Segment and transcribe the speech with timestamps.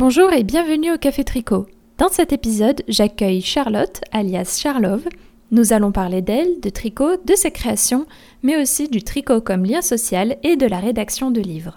[0.00, 1.66] Bonjour et bienvenue au Café Tricot.
[1.98, 5.06] Dans cet épisode, j'accueille Charlotte, alias Charlove.
[5.50, 8.06] Nous allons parler d'elle, de tricot, de ses créations,
[8.42, 11.76] mais aussi du tricot comme lien social et de la rédaction de livres.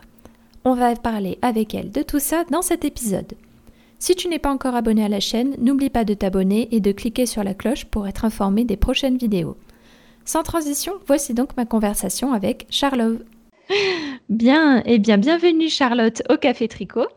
[0.64, 3.34] On va parler avec elle de tout ça dans cet épisode.
[4.00, 6.94] Si tu n'es pas encore abonné à la chaîne, n'oublie pas de t'abonner et de
[6.94, 9.58] cliquer sur la cloche pour être informé des prochaines vidéos.
[10.24, 13.20] Sans transition, voici donc ma conversation avec Charlove.
[14.30, 17.08] Bien, et eh bien bienvenue Charlotte au Café Tricot.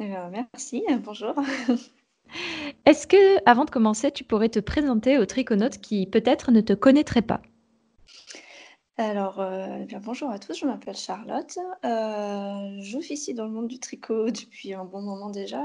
[0.00, 1.34] Eh merci, bonjour.
[2.86, 6.72] Est-ce que, avant de commencer, tu pourrais te présenter aux triconautes qui peut-être ne te
[6.72, 7.42] connaîtraient pas?
[8.96, 11.58] Alors, euh, bien, bonjour à tous, je m'appelle Charlotte.
[11.84, 15.64] Euh, J'officie dans le monde du tricot depuis un bon moment déjà.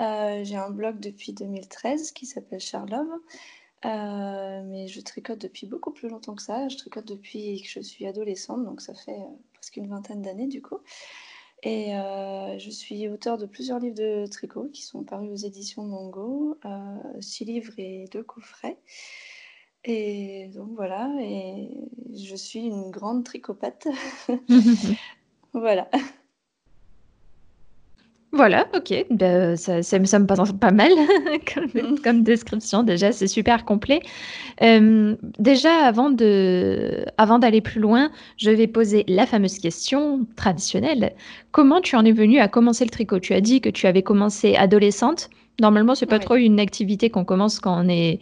[0.00, 3.08] Euh, j'ai un blog depuis 2013 qui s'appelle Charlove.
[3.84, 6.68] Euh, mais je tricote depuis beaucoup plus longtemps que ça.
[6.68, 9.20] Je tricote depuis que je suis adolescente, donc ça fait
[9.54, 10.78] presque une vingtaine d'années du coup.
[11.62, 15.82] Et euh, je suis auteur de plusieurs livres de tricot qui sont parus aux éditions
[15.82, 18.78] Mongo, euh, six livres et deux coffrets.
[19.84, 21.70] Et donc voilà, et
[22.14, 23.88] je suis une grande tricopate.
[25.52, 25.88] voilà.
[28.32, 30.92] Voilà, ok, ben, ça, ça, me passe pas mal
[31.74, 31.98] mm.
[32.04, 34.00] comme, description déjà, c'est super complet.
[34.62, 41.12] Euh, déjà, avant de, avant d'aller plus loin, je vais poser la fameuse question traditionnelle.
[41.50, 43.18] Comment tu en es venue à commencer le tricot?
[43.18, 45.28] Tu as dit que tu avais commencé adolescente.
[45.60, 48.20] Normalement, c'est pas trop une activité qu'on commence quand on est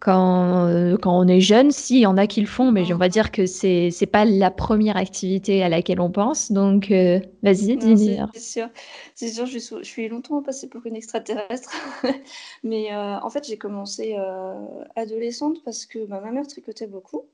[0.00, 2.92] quand, euh, quand on est jeune, si, il y en a qui le font, mais
[2.92, 6.52] on va dire que c'est n'est pas la première activité à laquelle on pense.
[6.52, 8.68] Donc, euh, vas-y, dis C'est sûr,
[9.14, 11.70] c'est sûr je, suis, je suis longtemps passée pour une extraterrestre.
[12.64, 14.16] mais euh, en fait, j'ai commencé
[14.96, 17.24] adolescente parce que bah, ma mère tricotait beaucoup.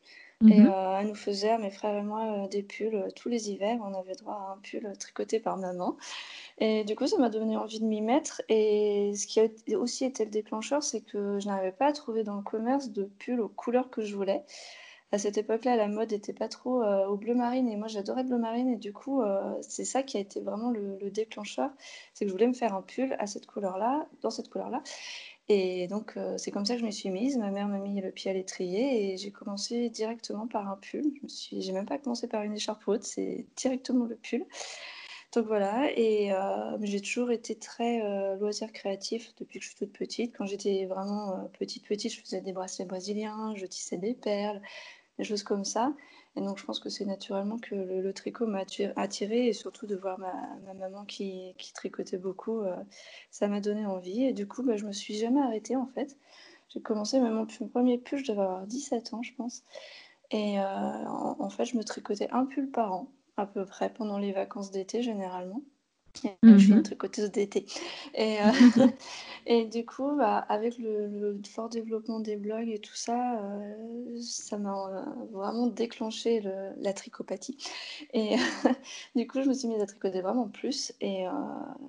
[0.49, 3.79] Et mmh elle nous faisait, mes frères et moi, des pulls tous les hivers.
[3.83, 5.97] On avait droit à un pull tricoté par maman.
[6.59, 8.43] Et du coup, ça m'a donné envie de m'y mettre.
[8.49, 12.23] Et ce qui a aussi été le déclencheur, c'est que je n'arrivais pas à trouver
[12.23, 14.45] dans le commerce de pulls aux couleurs que je voulais.
[15.15, 18.31] À cette époque-là, la mode n'était pas trop au bleu marine et moi j'adorais le
[18.31, 19.23] bleu marine et du coup
[19.61, 21.71] c'est ça qui a été vraiment le, le déclencheur,
[22.15, 24.83] c'est que je voulais me faire un pull à cette couleur-là, dans cette couleur-là.
[25.55, 27.37] Et donc, euh, c'est comme ça que je me suis mise.
[27.37, 31.03] Ma mère m'a mis le pied à l'étrier et j'ai commencé directement par un pull.
[31.19, 34.47] Je me suis, même pas commencé par une écharpe haute, c'est directement le pull.
[35.35, 39.79] Donc voilà, et euh, j'ai toujours été très euh, loisir créatif depuis que je suis
[39.79, 40.35] toute petite.
[40.37, 44.61] Quand j'étais vraiment petite, petite, je faisais des bracelets brésiliens, je tissais des perles,
[45.19, 45.95] des choses comme ça.
[46.37, 48.65] Et donc, je pense que c'est naturellement que le, tricot m'a
[48.97, 50.33] attiré et surtout de voir ma,
[50.75, 52.75] maman qui, tricotait beaucoup, euh,
[53.31, 54.25] ça m'a donné envie.
[54.25, 56.17] Et du coup, bah, je me suis jamais arrêtée en fait.
[56.71, 59.63] J'ai commencé même mon premier pull, je devais avoir 17 ans, je pense.
[60.31, 64.19] Et euh, en, fait, je me tricotais un pull par an, à peu près, pendant
[64.19, 65.63] les vacances d'été généralement.
[66.43, 67.67] Je suis une mmh tricoteuse d'été.
[68.15, 68.51] Et, euh,
[69.47, 74.59] et du coup, bah, avec le, fort développement des blogs et tout ça, euh, ça
[74.59, 75.03] m'a euh,
[75.33, 76.43] vraiment déclenché
[76.81, 77.57] la tricopathie.
[78.13, 78.37] Et
[79.17, 80.93] du coup, je me suis mise à tricoter vraiment plus.
[81.01, 81.25] Et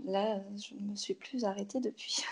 [0.05, 2.23] là, je ne me suis plus arrêtée depuis.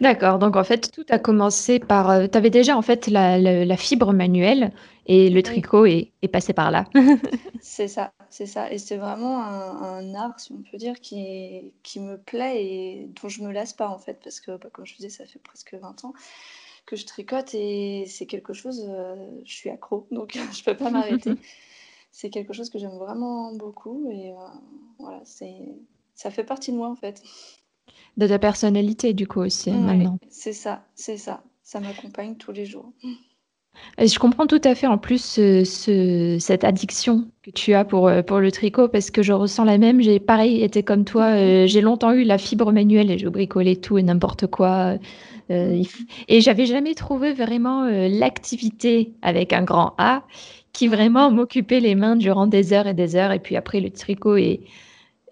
[0.00, 0.38] D'accord.
[0.38, 2.28] Donc, en fait, tout a commencé par.
[2.28, 4.72] tu avais déjà, en fait, la, la fibre manuelle
[5.08, 6.84] et le tricot est, est, passé par là.
[7.60, 8.70] c'est ça, c'est ça.
[8.70, 13.28] Et c'est vraiment un, art, si on peut dire, qui, qui me plaît et dont
[13.28, 15.74] je me lasse pas en fait, parce que bah, comme je disais, ça fait presque
[15.74, 16.12] 20 ans
[16.84, 20.90] que je tricote et c'est quelque chose, euh, je suis accro, donc je peux pas
[20.90, 21.32] m'arrêter.
[22.12, 24.34] c'est quelque chose que j'aime vraiment beaucoup et euh,
[24.98, 25.74] voilà, c'est,
[26.14, 27.22] ça fait partie de moi en fait.
[28.18, 30.18] De ta personnalité du coup aussi maintenant.
[30.28, 31.42] C'est ça, c'est ça.
[31.62, 32.92] Ça m'accompagne tous les jours.
[33.98, 35.20] Je comprends tout à fait en plus
[35.64, 39.64] ce, cette addiction que tu as pour, euh, pour le tricot parce que je ressens
[39.64, 40.00] la même.
[40.00, 41.24] J'ai pareil été comme toi.
[41.34, 44.98] Euh, j'ai longtemps eu la fibre manuelle et je bricolais tout et n'importe quoi.
[45.50, 45.82] Euh,
[46.28, 50.22] et j'avais jamais trouvé vraiment l'activité avec un grand A
[50.72, 53.32] qui vraiment m'occupait les mains durant des heures et des heures.
[53.32, 54.60] Et puis après, le tricot est,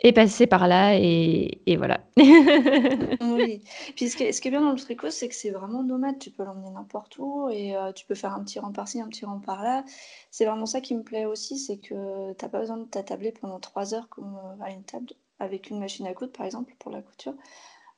[0.00, 2.00] est passé par là et, et voilà.
[2.16, 3.62] oui.
[3.96, 5.82] Puis ce qui, est, ce qui, est, bien dans le tricot, c'est que c'est vraiment
[5.82, 6.18] nomade.
[6.18, 9.08] Tu peux l'emmener n'importe où et euh, tu peux faire un petit rang par-ci, un
[9.08, 9.84] petit rang par-là.
[10.30, 13.32] C'est vraiment ça qui me plaît aussi, c'est que tu n'as pas besoin de t'attabler
[13.32, 16.74] pendant trois heures comme euh, à une table avec une machine à coudre, par exemple,
[16.78, 17.34] pour la couture.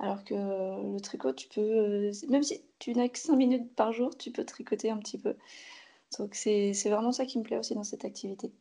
[0.00, 3.92] Alors que le tricot, tu peux, euh, même si tu n'as que cinq minutes par
[3.92, 5.34] jour, tu peux tricoter un petit peu.
[6.18, 8.52] Donc c'est vraiment ça qui me plaît aussi dans cette activité.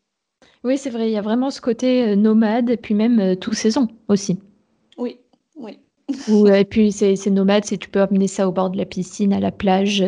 [0.63, 3.87] Oui, c'est vrai, il y a vraiment ce côté, nomade et puis même, tout saison
[4.07, 4.39] aussi.
[4.97, 5.17] Oui,
[5.55, 5.79] oui.
[6.29, 9.33] Ou et puis c'est nomade, c'est tu peux amener ça au bord de la piscine,
[9.33, 10.03] à la plage,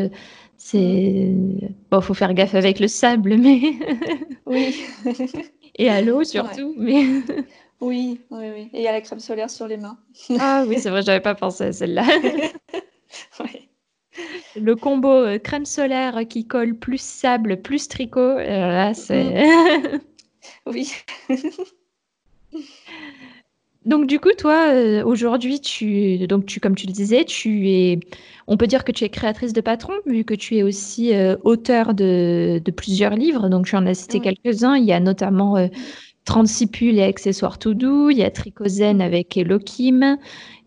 [0.58, 1.32] c'est
[1.90, 3.60] bon, faut faire gaffe avec le sable, mais
[4.46, 4.76] Oui.
[5.76, 7.06] et à l'eau surtout, mais
[7.82, 8.70] Oui, oui, oui.
[8.74, 9.98] Et il y a la crème solaire sur les mains.
[10.38, 12.04] Ah oui, c'est vrai, j'avais pas pensé à celle-là.
[13.40, 13.70] Oui.
[14.56, 19.46] Le combo euh, crème solaire qui colle plus sable, plus tricot, euh, là, c'est.
[20.70, 20.74] Mm.
[20.74, 20.92] Oui.
[23.86, 28.00] Donc du coup, toi, euh, aujourd'hui, tu, donc tu, comme tu le disais, tu es,
[28.46, 31.14] on peut dire que tu es créatrice de patron, vu que tu es aussi
[31.44, 33.48] auteur de, de plusieurs livres.
[33.50, 34.76] Donc tu en as cité quelques-uns.
[34.76, 35.56] Il y a notamment
[36.30, 40.18] 36 pulls et accessoires tout doux, il y a Tricozen avec Elohim,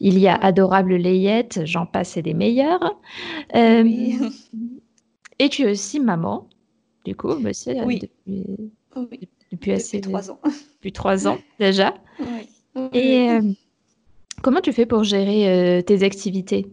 [0.01, 2.99] il y a Adorable Layette, j'en passe et des meilleurs.
[3.55, 3.85] Euh,
[5.39, 6.49] et tu es aussi maman,
[7.05, 8.01] du coup, monsieur, oui.
[8.01, 8.73] depuis,
[9.53, 10.41] depuis, assez trois ans.
[10.77, 11.95] Depuis trois ans déjà.
[12.93, 13.53] Et euh,
[14.43, 16.67] comment tu fais pour gérer euh, tes activités?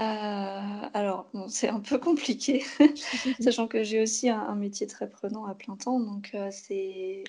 [0.00, 2.62] Euh, alors, c'est un peu compliqué,
[3.40, 7.24] sachant que j'ai aussi un, métier très prenant à plein temps, donc c'est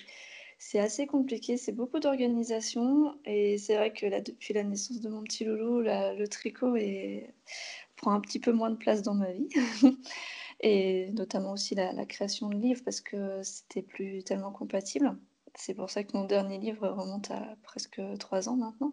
[0.58, 5.08] c'est assez compliqué, c'est beaucoup d'organisation, et c'est vrai que là, depuis la naissance de
[5.08, 6.74] mon petit loulou, le tricot
[7.96, 9.48] prend un petit peu moins de place dans ma vie,
[10.62, 15.16] et notamment aussi la, création de livres, parce que c'était plus tellement compatible.
[15.54, 18.92] C'est pour ça que mon dernier livre remonte à presque trois ans maintenant.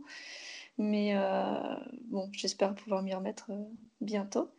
[0.77, 1.75] Mais euh,
[2.09, 3.63] bon, j'espère pouvoir m'y remettre euh,
[4.01, 4.49] bientôt.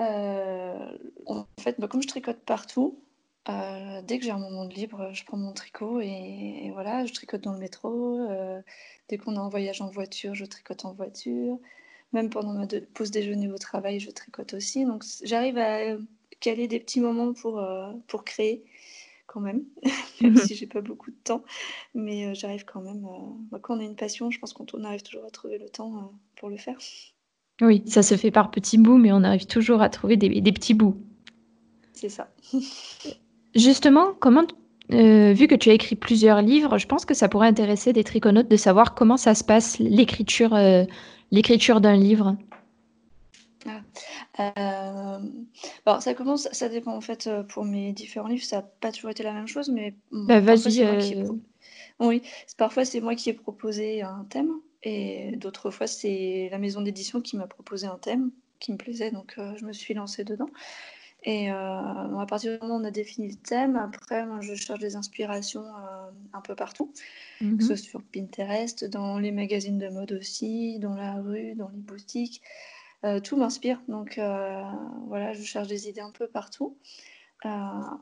[0.00, 3.02] Euh, en fait, bah, comme je tricote partout,
[4.04, 7.42] dès que j'ai un moment de libre, je prends mon tricot et, voilà, je tricote
[7.42, 8.18] dans le métro.
[9.08, 11.58] dès qu'on est en voyage en voiture, je tricote en voiture.
[12.12, 14.84] Même pendant ma pause déjeuner au travail, je tricote aussi.
[14.84, 15.96] Donc j'arrive à
[16.40, 17.64] caler des petits moments pour,
[18.06, 18.64] pour créer
[19.26, 19.64] quand même,
[20.22, 21.42] même si j'ai pas beaucoup de temps.
[21.94, 23.04] Mais euh, j'arrive quand même.
[23.04, 23.18] Euh,
[23.50, 25.94] bah, quand on a une passion, je pense qu'on arrive toujours à trouver le temps
[25.96, 26.00] euh,
[26.36, 26.78] pour le faire.
[27.60, 30.74] Oui, ça se fait par petits bouts, mais on arrive toujours à trouver des, petits
[30.74, 30.96] bouts.
[31.92, 32.28] C'est ça.
[33.54, 34.46] Justement, comment,
[34.90, 38.48] vu que tu as écrit plusieurs livres, je pense que ça pourrait intéresser des triconautes
[38.48, 40.54] de savoir comment ça se passe l'écriture,
[41.30, 42.36] l'écriture d'un livre.
[44.38, 45.18] Euh,
[45.86, 48.92] bon, ça commence, ça dépend en fait euh, pour mes différents livres, ça n'a pas
[48.92, 50.82] toujours été la même chose, mais bah, vas-y.
[50.82, 51.24] Euh,
[51.98, 52.22] oui,
[52.58, 57.20] parfois c'est moi qui ai proposé un thème, et d'autres fois c'est la maison d'édition
[57.20, 60.50] qui m'a proposé un thème qui me plaisait, donc je me suis lancée dedans.
[61.24, 64.94] Et à partir du moment où on a défini le thème, après, je cherche des
[64.94, 65.64] inspirations
[66.32, 66.92] un peu partout,
[67.40, 71.54] que ce mmh soit sur Pinterest, dans les magazines de mode aussi, dans la rue,
[71.54, 72.42] dans les boutiques.
[73.06, 73.80] Euh, tout m'inspire.
[73.88, 74.62] Donc euh,
[75.06, 76.76] voilà, je cherche des idées un peu partout.
[77.44, 77.48] Euh,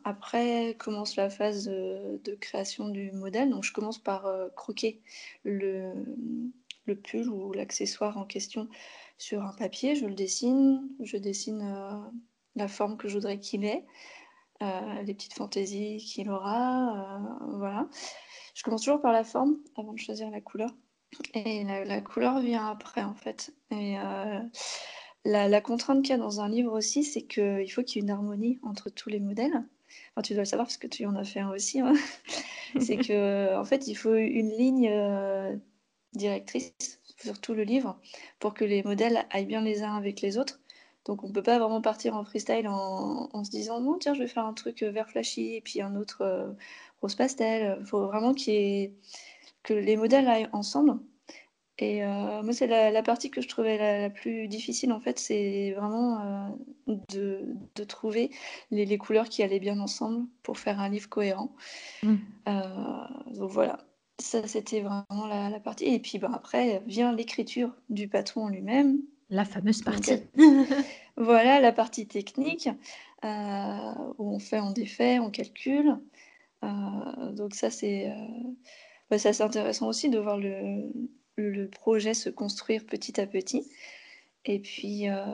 [0.04, 3.50] après commence la phase de, création du modèle.
[3.50, 5.02] Donc je commence par croquer
[5.44, 5.92] le,
[7.02, 8.68] pull ou l'accessoire en question
[9.18, 9.94] sur un papier.
[9.94, 12.10] Je le dessine, je dessine
[12.56, 13.84] la forme que je voudrais qu'il ait,
[14.60, 17.20] les petites fantaisies qu'il aura.
[17.58, 17.88] voilà.
[18.54, 20.70] Je commence toujours par la forme avant de choisir la couleur.
[21.34, 23.52] Et la, couleur vient après, en fait.
[25.24, 28.06] La, contrainte qu'il y a dans un livre aussi, c'est qu'il faut qu'il y ait
[28.06, 29.64] une harmonie entre tous les modèles.
[30.12, 31.80] Enfin, tu dois le savoir parce que tu en as fait un aussi.
[31.80, 31.94] Hein.
[32.80, 35.56] c'est que, en fait, il faut une ligne euh,
[36.12, 36.74] directrice
[37.18, 37.98] sur tout le livre
[38.38, 40.60] pour que les modèles aillent bien les uns avec les autres.
[41.06, 44.20] Donc, on ne peut pas vraiment partir en freestyle en, se disant non, tiens, je
[44.20, 46.52] vais faire un truc vert flashy et puis un autre euh,
[47.02, 47.78] rose pastel.
[47.80, 48.92] Il faut vraiment ait
[49.62, 50.98] que les modèles aillent ensemble.
[51.78, 55.72] Et euh, moi, c'est la, partie que je trouvais la, plus difficile, en fait, c'est
[55.72, 56.20] vraiment
[56.88, 58.30] euh, de, trouver
[58.70, 61.52] les, couleurs qui allaient bien ensemble pour faire un livre cohérent.
[62.04, 62.14] Mmh.
[62.48, 62.62] Euh,
[63.34, 63.78] donc voilà,
[64.20, 65.86] ça, c'était vraiment la, partie.
[65.86, 69.00] Et puis, ben, après, vient l'écriture du patron en lui-même.
[69.28, 70.20] La fameuse partie.
[71.16, 72.68] voilà, la partie technique,
[73.24, 75.98] où on fait, on défait, on calcule.
[76.62, 78.14] donc ça, c'est
[79.10, 80.92] bah, intéressant aussi de voir le,
[81.36, 83.70] le, projet se construire petit à petit.
[84.46, 85.24] Et puis euh,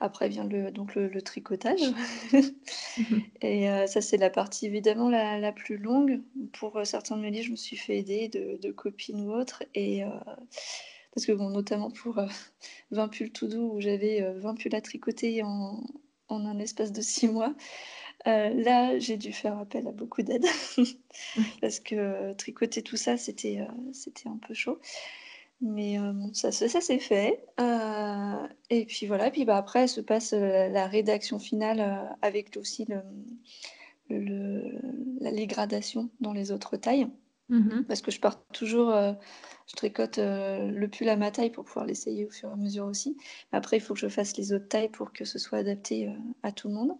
[0.00, 1.82] après vient le, donc le, tricotage.
[3.42, 6.22] et euh, ça, c'est la partie évidemment la, la, plus longue.
[6.54, 9.32] Pour euh, certains de mes livres, je me suis fait aider de, de copines ou
[9.32, 9.62] autres.
[9.74, 10.02] Et,
[11.14, 12.20] parce que, bon, notamment pour
[12.92, 15.82] 20 pulls tout doux, où j'avais 20 pulls à tricoter en,
[16.28, 17.54] en un espace de 6 mois,
[18.28, 20.44] euh, là, j'ai dû faire appel à beaucoup d'aide
[21.60, 24.78] parce que euh, tricoter tout ça, c'était euh, c'était un peu chaud.
[25.60, 27.44] Mais bon, ça, ça s'est fait.
[28.70, 33.00] et puis voilà, puis bah, après se passe la rédaction finale avec aussi le,
[34.08, 34.62] le,
[35.20, 37.08] les gradations dans les autres tailles.
[37.48, 41.86] Mmh parce que je pars toujours, je tricote le pull à ma taille pour pouvoir
[41.86, 43.16] l'essayer au fur et à mesure aussi.
[43.50, 46.08] Après, il faut que je fasse les autres tailles pour que ce soit adapté
[46.44, 46.92] à tout le monde.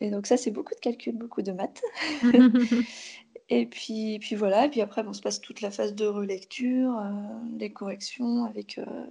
[0.00, 1.82] Et donc ça, c'est beaucoup de calculs, beaucoup de maths.
[3.50, 6.96] Et puis, puis voilà, et puis après, on se passe toute la phase de relecture,
[6.96, 7.10] euh,
[7.58, 9.06] les corrections avec, euh,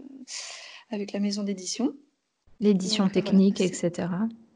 [0.92, 1.94] avec la maison d'édition.
[2.62, 4.08] L'édition technique, etc.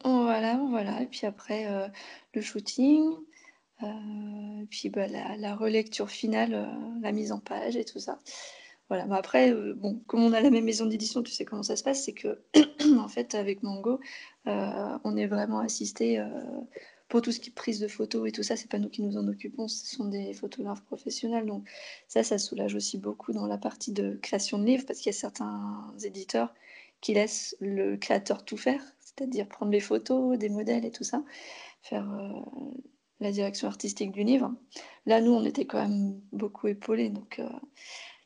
[0.05, 1.01] Voilà, voilà.
[1.01, 1.87] Et puis après, euh,
[2.33, 3.11] le shooting,
[3.81, 6.69] et puis bah, la, la, relecture finale,
[7.01, 8.19] la mise en page et tout ça.
[8.89, 9.05] Voilà.
[9.05, 11.83] Mais après, bon, comme on a la même maison d'édition, tu sais comment ça se
[11.83, 12.41] passe, c'est que,
[12.97, 13.99] en fait, avec Mango,
[14.45, 16.21] on est vraiment assisté
[17.13, 19.03] pour tout ce qui est prise de photos et tout ça, c'est pas nous qui
[19.03, 21.45] nous en occupons, ce sont des photographes professionnels.
[21.45, 21.69] Donc
[22.07, 25.15] ça, ça soulage aussi beaucoup dans la partie de création de livres, parce qu'il y
[25.15, 26.51] a certains éditeurs
[27.01, 31.23] qui laissent le créateur tout faire, c'est-à-dire prendre les photos, des modèles et tout ça,
[31.83, 32.31] faire euh,
[33.19, 34.51] la direction artistique du livre.
[35.05, 37.47] Là, nous, on était quand même beaucoup épaulés, donc euh,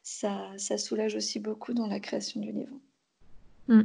[0.07, 2.77] ça, ça, soulage aussi beaucoup dans la création du livre.
[3.67, 3.81] Hmm.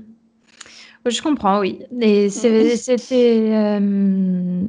[1.05, 1.81] Je comprends, oui.
[2.01, 3.51] Et c'était.
[3.51, 4.63] Euh,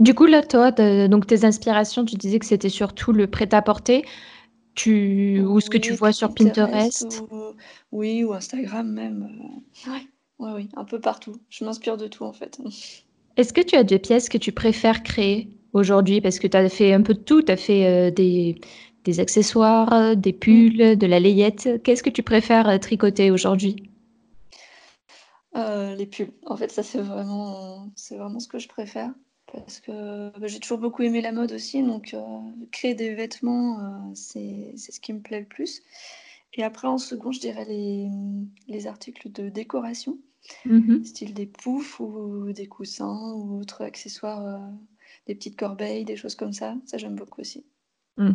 [0.00, 4.04] du coup, là, toi, donc tes inspirations, tu disais que c'était surtout le prêt-à-porter.
[4.74, 5.40] Tu...
[5.46, 7.22] Ou ce que tu vois sur Pinterest.
[7.92, 9.30] Oui, ou Instagram même.
[9.86, 10.08] Oui,
[10.40, 11.36] ouais, un peu partout.
[11.48, 12.58] Je m'inspire de tout, en fait.
[13.36, 16.20] Est-ce que tu as des pièces que tu préfères créer aujourd'hui?
[16.20, 17.42] Parce que tu as fait un peu de tout.
[17.42, 18.56] Tu as fait euh, des,
[19.06, 20.38] des, accessoires, des mm.
[20.38, 21.82] pulls, de la layette.
[21.82, 23.76] Qu'est-ce que tu préfères euh, tricoter aujourd'hui?
[25.56, 26.32] Euh, les pulls.
[26.44, 29.12] En fait, ça, c'est vraiment, c'est vraiment ce que je préfère.
[29.52, 31.82] Parce que bah, j'ai toujours beaucoup aimé la mode aussi.
[31.82, 32.20] Donc, euh,
[32.72, 35.82] créer des vêtements, euh, c'est, ce qui me plaît le plus.
[36.52, 38.08] Et après, en second, je dirais les,
[38.68, 40.18] les articles de décoration,
[40.66, 41.04] mm-hmm.
[41.04, 44.60] style des poufs ou des coussins ou autres accessoires,
[45.26, 46.76] des petites corbeilles, des choses comme ça.
[46.86, 47.64] Ça, j'aime beaucoup aussi.
[48.18, 48.32] Mm.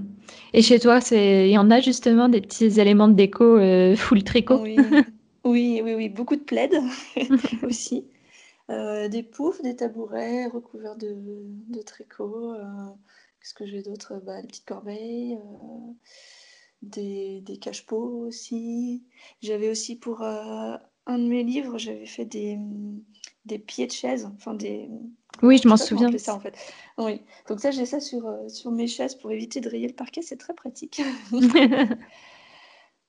[0.54, 3.58] Et chez toi, il y en a justement des petits éléments de déco
[3.96, 4.78] full tricot Oui,
[5.44, 6.78] Oui, oui, beaucoup de plaides
[7.64, 8.06] aussi.
[8.70, 12.54] Euh, des poufs, des tabourets recouverts de, de tricot.
[12.54, 12.64] Euh,
[13.40, 14.22] qu'est-ce que j'ai d'autre?
[14.26, 15.94] Bah, Des petites corbeilles, euh,
[16.82, 19.04] des, des cache-pots aussi.
[19.42, 22.58] J'avais aussi pour un de mes livres, j'avais fait des,
[23.46, 24.90] des pieds de chaise, enfin des.
[25.42, 26.16] Oui, je m'en souviens.
[26.18, 26.56] Ça, en fait.
[26.98, 27.22] Oui.
[27.48, 30.38] Donc ça, j'ai ça sur, sur mes chaises pour éviter de rayer le parquet, c'est
[30.38, 31.02] très pratique.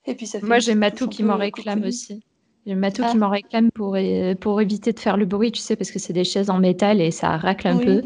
[0.05, 2.23] Et puis ça fait Moi, j'ai Matou qui m'en réclame aussi.
[2.65, 3.15] J'ai Matou qui ah.
[3.15, 3.97] m'en réclame pour,
[4.39, 7.01] pour éviter de faire le bruit, tu sais, parce que c'est des chaises en métal
[7.01, 8.03] et ça racle un peu.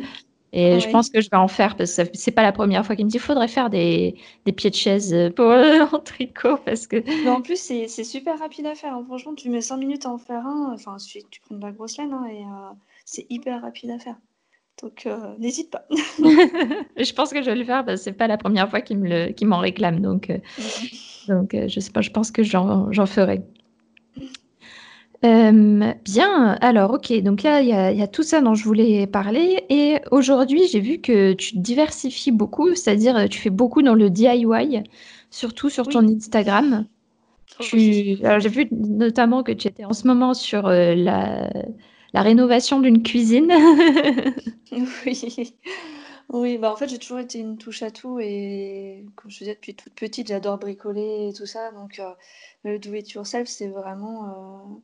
[0.53, 2.95] Et je pense que je vais en faire parce que c'est pas la première fois
[2.95, 5.45] qu'il me dit qu'il faudrait faire des, des, pieds de chaise pour,
[5.93, 6.57] en tricot.
[6.65, 7.03] Parce que...
[7.24, 8.97] Mais en plus, c'est super rapide à faire.
[9.05, 10.74] Franchement, tu mets 5 minutes à en faire un.
[10.74, 10.97] Enfin,
[11.29, 12.74] tu prends de la grosse laine hein, et euh,
[13.07, 14.17] c'est hyper rapide à faire.
[14.83, 15.87] Donc, euh, n'hésite pas.
[16.19, 18.99] je pense que je vais le faire parce que c'est pas la première fois qu'il
[19.47, 20.01] m'en réclame.
[20.01, 20.37] Donc, euh,
[21.27, 23.41] donc je sais pas, je pense que j'en ferai.
[25.23, 29.99] bien, alors OK, donc là, il y a tout ça dont je voulais parler et
[30.11, 34.83] aujourd'hui, j'ai vu que tu diversifies beaucoup, c'est-à-dire, tu fais beaucoup dans le DIY,
[35.31, 36.85] surtout sur ton Instagram.
[37.59, 41.49] Tu alors j'ai vu notamment que tu étais en ce moment sur, la
[42.17, 43.53] la rénovation d'une cuisine.
[45.05, 45.55] Oui.
[46.29, 49.55] Oui, bah, en fait, j'ai toujours été une touche à tout et comme je disais
[49.55, 52.01] depuis toute petite, j'adore bricoler et tout ça donc
[52.65, 54.81] le do it yourself, c'est vraiment,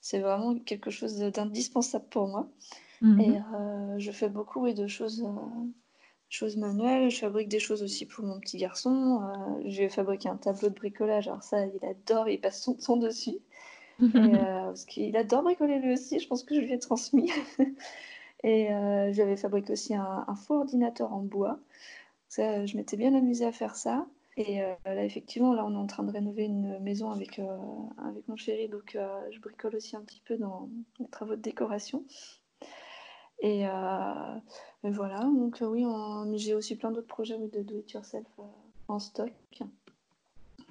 [0.00, 2.48] c'est vraiment quelque chose d'indispensable pour moi
[3.00, 3.38] mmh et
[3.98, 5.24] je fais beaucoup, de choses,
[6.28, 7.10] choses manuelles.
[7.10, 9.20] Je fabrique des choses aussi pour mon petit garçon,
[9.64, 13.38] j'ai fabriqué un tableau de bricolage, alors ça, il adore, il passe son temps dessus
[14.02, 17.30] et parce qu'il adore bricoler lui aussi, je pense que je lui ai transmis
[18.44, 18.68] et
[19.12, 21.58] j'avais fabriqué aussi un un faux ordinateur en bois.
[22.28, 24.06] Ça, je m'étais bien amusée à faire ça
[24.36, 27.58] et euh, là, effectivement, là, on est en train de rénover une maison avec, euh,
[27.98, 31.42] avec mon chéri, donc euh, je bricole aussi un petit peu dans les travaux de
[31.42, 32.04] décoration.
[33.40, 33.64] Et,
[34.84, 35.84] voilà, donc oui,
[36.38, 38.26] j'ai aussi plein d'autres projets de do it yourself
[38.88, 39.32] en stock.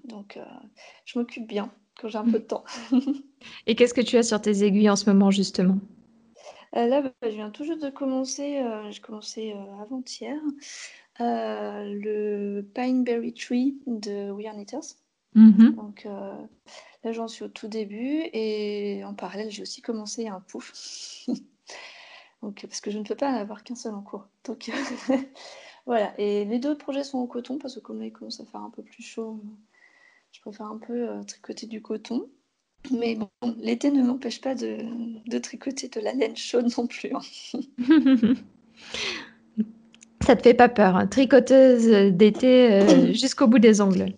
[0.05, 0.39] Donc
[1.05, 2.63] je m'occupe bien quand j'ai un peu de temps.
[3.67, 5.77] Et qu'est-ce que tu as sur tes aiguilles en ce moment, justement?
[6.73, 10.39] Là, bah, je viens tout juste de commencer, j'ai commencé avant-hier.
[11.21, 14.95] Euh, le Pineberry Tree de We Are Knitters.
[15.35, 15.75] Mm-hmm.
[15.75, 16.35] Donc euh,
[17.03, 21.25] là, j'en suis au tout début et en parallèle, j'ai aussi commencé un pouf.
[22.41, 24.27] Donc, parce que je ne peux pas en avoir qu'un seul en cours.
[24.45, 24.71] Donc
[25.85, 26.19] voilà.
[26.19, 28.61] Et les deux projets sont en coton parce que comme là, il commence à faire
[28.61, 29.39] un peu plus chaud,
[30.31, 32.29] je préfère un peu euh, tricoter du coton.
[32.89, 34.77] Mais bon, l'été ne m'empêche pas de,
[35.27, 37.11] de, tricoter de la laine chaude non plus.
[37.13, 37.21] Hein.
[40.25, 41.07] Ça te fait pas peur, hein.
[41.07, 44.13] tricoteuse d'été euh, jusqu'au bout des ongles.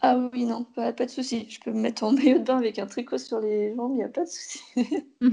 [0.00, 1.46] Ah oui, non, pas, de souci.
[1.48, 3.98] Je peux me mettre en maillot de bain avec un tricot sur les jambes, il
[3.98, 4.60] n'y a pas de souci.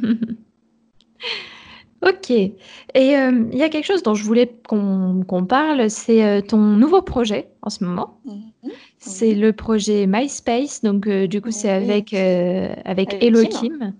[2.05, 2.53] OK et
[2.93, 7.49] hem, il y a quelque chose dont je voulais qu'on parle, c'est, ton nouveau projet
[7.61, 8.19] en ce moment.
[8.25, 8.69] Mmh mh.
[9.07, 13.49] C'est le projet MySpace donc heu, du coup, c'est avec, heu, avec Avec Hello Kim.
[13.49, 13.93] Kim.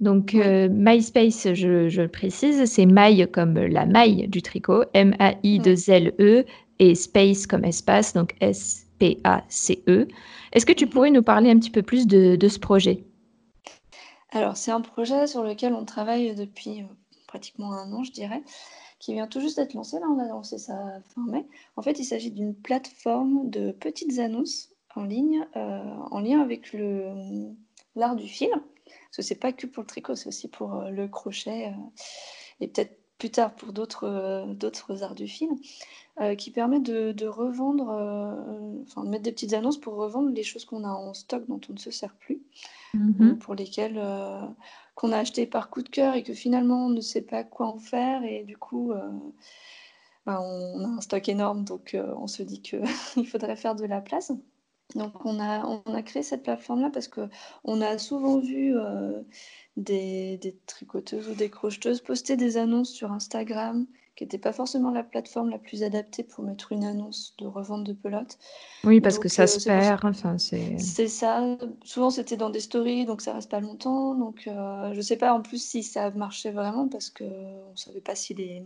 [0.00, 0.40] Donc Oui.
[0.40, 4.94] heu, MySpace, je je le précise, c'est maille comme la maille du tricot, Mmh.
[4.94, 6.44] M-A-I-2-L-E
[6.80, 10.08] et space comme espace, donc S-P-A-C-E.
[10.52, 13.04] Est-ce que tu pourrais nous parler un petit peu plus de de ce projet?
[14.30, 16.86] Alors, c'est un projet sur lequel on travaille depuis, heu,
[17.26, 18.42] pratiquement 1 an, je dirais,
[19.02, 20.00] qui vient tout juste d'être lancé.
[20.00, 21.48] Là, on a lancé ça fin mai.
[21.76, 25.60] En fait, il s'agit d'une plateforme de petites annonces en ligne, heu,
[26.12, 27.56] en lien avec le, mmh,
[27.96, 28.50] l'art du fil.
[28.50, 31.72] Parce que c'est pas que pour le tricot, c'est aussi pour, heu, le crochet,
[32.60, 35.48] et peut-être plus tard pour d'autres, d'autres arts du fil,
[36.38, 37.88] qui permet de de revendre,
[38.82, 41.60] enfin de mettre des petites annonces pour revendre les choses qu'on a en stock dont
[41.68, 42.42] on ne se sert plus
[42.94, 43.36] Mmh ou mh.
[43.36, 44.00] pour lesquelles,
[44.94, 47.66] qu'on a acheté par coup de cœur et que finalement on ne sait pas quoi
[47.68, 49.00] en faire et du coup, heu,
[50.26, 52.82] ben, on a un stock énorme donc heu, on se dit qu'il
[53.26, 54.32] faudrait faire de la place.
[54.94, 59.26] Donc on a on a créé cette plateforme-là parce qu'on a souvent vu, heu,
[59.76, 64.90] des des tricoteuses ou des crocheteuses poster des annonces sur Instagram qui étaient pas forcément
[64.90, 68.38] la plateforme la plus adaptée pour mettre une annonce de revente de pelote.
[68.84, 71.56] Oui, parce que ça heu, se perd, enfin, c'est c'est ça.
[71.84, 74.14] Souvent, c'était dans des stories, donc ça reste pas longtemps.
[74.14, 78.14] Donc heu, je sais pas en plus si ça marchait vraiment parce qu'on savait pas
[78.14, 78.64] si les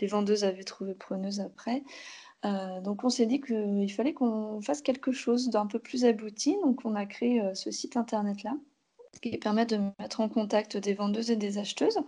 [0.00, 1.82] les vendeuses avaient trouvé preneuse après.
[2.44, 6.56] Heu, donc on s'est dit qu'il fallait qu'on fasse quelque chose d'un peu plus abouti.
[6.62, 8.56] Donc on a créé, heu, ce site internet-là,
[9.22, 11.98] qui permet de mettre en contact des vendeuses et des acheteuses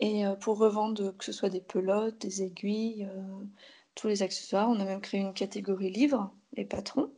[0.00, 3.46] et heu, pour revendre, que ce soit des pelotes, des aiguilles, heu,
[3.94, 4.68] tous les accessoires.
[4.70, 7.10] On a même créé une catégorie livres et patrons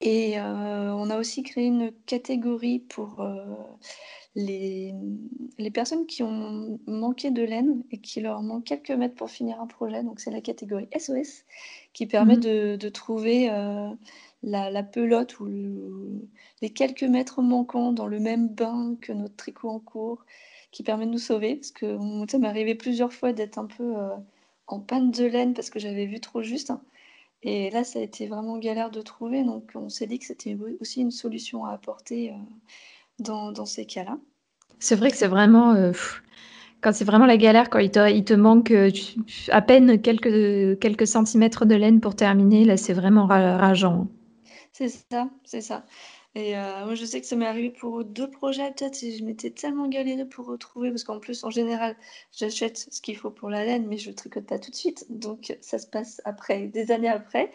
[0.00, 3.20] et on a aussi créé une catégorie pour,
[4.34, 4.94] les,
[5.58, 9.60] les personnes qui ont manqué de laine et qu'il leur manque quelques mètres pour finir
[9.60, 10.02] un projet.
[10.02, 11.44] Donc c'est la catégorie SOS
[11.92, 12.40] qui permet mh.
[12.40, 13.48] de de trouver,
[14.42, 16.28] la la pelote ou le
[16.62, 20.24] les quelques mètres manquants dans le même bain que notre tricot en cours,
[20.78, 21.56] qui permet de nous sauver.
[21.56, 21.98] Parce que
[22.30, 24.10] ça m'est arrivé plusieurs fois d'être un peu, heu,
[24.68, 26.72] en panne de laine parce que j'avais vu trop juste
[27.42, 29.42] et là, ça a été vraiment galère de trouver.
[29.42, 32.34] Donc on s'est dit que c'était au aussi une solution à apporter, heu,
[33.18, 34.18] dans dans ces cas-là.
[34.78, 35.92] C'est vrai que c'est vraiment, heu,
[36.80, 40.78] quand c'est vraiment la galère, quand il te il te manque, tu à peine quelques
[40.80, 44.06] quelques centimètres de laine pour terminer, là, c'est vraiment ra rageant.
[44.72, 45.84] C'est ça, c'est ça
[46.34, 49.24] et heu, moi, je sais que ça m'est arrivé pour 2 projets peut-être et je
[49.24, 51.96] m'étais tellement galérée pour retrouver parce qu'en plus, en général,
[52.32, 55.06] j'achète ce qu'il faut pour la laine, mais je tricote pas tout de suite.
[55.10, 57.50] Donc ça se passe après, des années après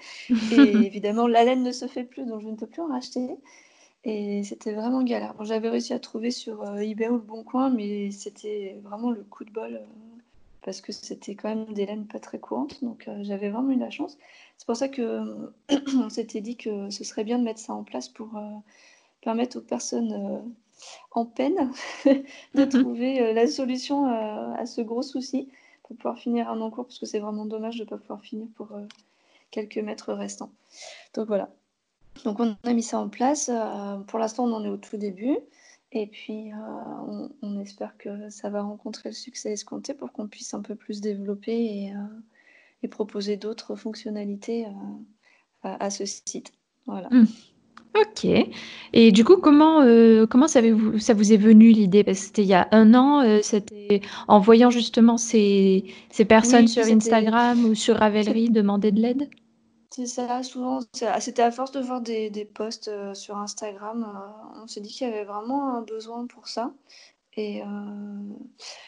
[0.52, 3.38] et évidemment, la laine ne se fait plus, donc je ne peux plus en racheter
[4.06, 5.36] et c'était vraiment galère.
[5.36, 9.46] Bon, j'avais réussi à trouver sur, heu, eBay ou Leboncoin, mais c'était vraiment le coup
[9.46, 10.22] de bol, heu,
[10.62, 13.78] parce que c'était quand même des laines pas très courantes, donc heu, j'avais vraiment eu
[13.80, 14.18] la chance.
[14.58, 15.52] C'est pour ça qu'on
[16.10, 18.52] s'était dit que ce serait bien de mettre ça en place pour, heu,
[19.22, 20.42] permettre aux personnes, heu,
[21.12, 21.72] en peine
[22.06, 22.14] de
[22.56, 22.70] Mmh mh.
[22.70, 25.50] trouver, heu, la solution, à ce gros souci
[25.84, 28.48] pour pouvoir finir un en cours parce que c'est vraiment dommage de pas pouvoir finir
[28.56, 28.70] pour,
[29.52, 30.52] quelques mètres restants.
[31.14, 31.50] Donc voilà.
[32.26, 33.52] Donc on a mis ça en place,
[34.08, 35.38] pour l'instant, on en est au tout début
[35.92, 36.52] et puis,
[37.08, 40.76] on on espère que ça va rencontrer le succès escompté pour qu'on puisse un peu
[40.76, 41.94] plus développer et
[42.84, 44.72] et proposer d'autres fonctionnalités, heu,
[45.64, 46.54] à à ce site.
[46.88, 47.12] Voilà.
[47.12, 47.26] Mmh.
[47.96, 48.26] OK
[48.94, 52.04] et du coup, comment, heu, comment ça avez-vous ça vous est venu l'idée?
[52.04, 56.26] Parce que c'était il y a 1 an, heu, c'était en voyant justement ces ces
[56.26, 59.30] personnes Oui, sur Instagram ou sur Ravelry demander de l'aide?
[59.92, 64.06] c'est ça, souvent, à c'était à force de voir des des posts, sur Instagram,
[64.64, 66.74] on s'est dit qu'il y avait vraiment un besoin pour ça
[67.38, 67.66] et heu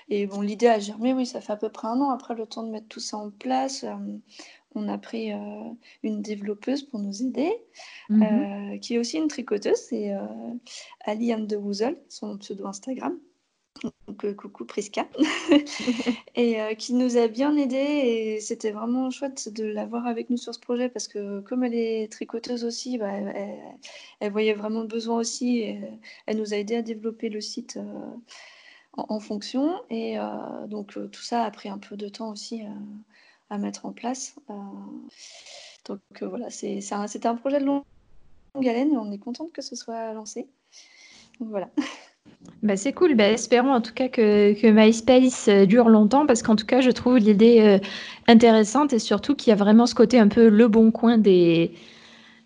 [0.10, 2.12] et bon, l'idée a germé, oui, ça fait à peu près 1 an.
[2.12, 4.21] Après, le temps de mettre tout ça en place, hem,
[4.75, 5.38] on a pris, heu,
[6.03, 7.51] une développeuse pour nous aider,
[8.10, 10.13] Mmh qui est aussi une tricoteuse, c'est,
[11.05, 13.19] Ali and the Woozle, son pseudo Instagram.
[13.83, 15.07] Donc heu, coucou Prisca
[16.35, 20.38] et heu, qui nous a bien aidés et c'était vraiment chouette de l'avoir avec nous
[20.38, 23.11] sur ce projet parce que comme elle est tricoteuse aussi, bah,
[24.19, 25.81] elle voyait vraiment le besoin aussi et
[26.25, 27.77] elle nous a aidés à développer le site,
[28.97, 30.15] en en fonction et
[30.67, 32.61] donc tout ça a pris un peu de temps aussi,
[33.49, 34.35] à mettre en place,
[35.85, 37.83] donc voilà, c'est c'est un c'était un projet de longue
[38.57, 40.47] haleine et on est contente que ce soit lancé.
[41.39, 41.69] Donc voilà.
[42.63, 46.41] Bah, c'est cool, bah, espérons en tout cas que que MySpace, heu, dure longtemps parce
[46.41, 47.88] qu'en tout cas, je trouve l'idée, heu,
[48.27, 51.73] intéressante et surtout qu'il y a vraiment ce côté un peu Leboncoin des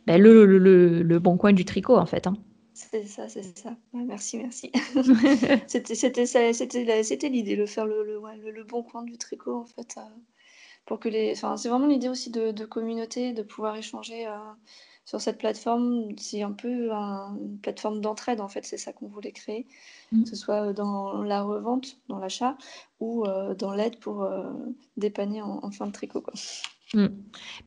[0.07, 2.37] bah, le le le le Leboncoin du tricot, en fait, hein.
[2.73, 3.75] C'est ça, c'est ça.
[3.93, 4.71] merci, merci.
[5.67, 10.01] C'était c'était c'était l'idée, de faire le le bon coin du tricot, en fait, euh,
[10.89, 14.31] pour que les enfin, c'est vraiment l'idée aussi de de communauté, de pouvoir échanger, euh,
[15.05, 16.17] sur cette plateforme.
[16.17, 19.65] C'est un peu une plateforme d'entraide, en fait, c'est ça qu'on voulait créer,
[20.11, 20.23] mmh.
[20.23, 22.57] que ce soit, dans la revente, dans l'achat
[22.99, 24.27] ou, euh, dans l'aide pour,
[24.97, 26.33] dépanner en fin de tricot, quoi.
[26.93, 27.07] Mmh.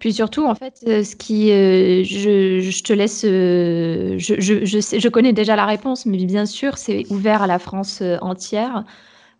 [0.00, 4.80] Puis surtout, en fait, euh, ce qui, euh, je je te laisse, euh, je je
[4.80, 8.84] sais je connais déjà la réponse, mais bien sûr, c'est ouvert à la France, entière,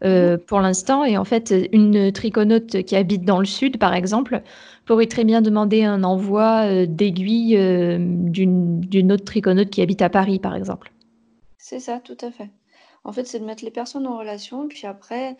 [0.03, 4.43] mmh pour l'instant et en fait, une triconaute qui habite dans le sud, par exemple,
[4.85, 7.57] pourrait très bien demander un envoi, d'aiguilles,
[7.99, 10.93] d'une d'une autre triconaute qui habite à Paris, par exemple.
[11.57, 12.51] C'est ça, tout à fait.
[13.05, 15.37] En fait, c'est de mettre les personnes en relation, puis après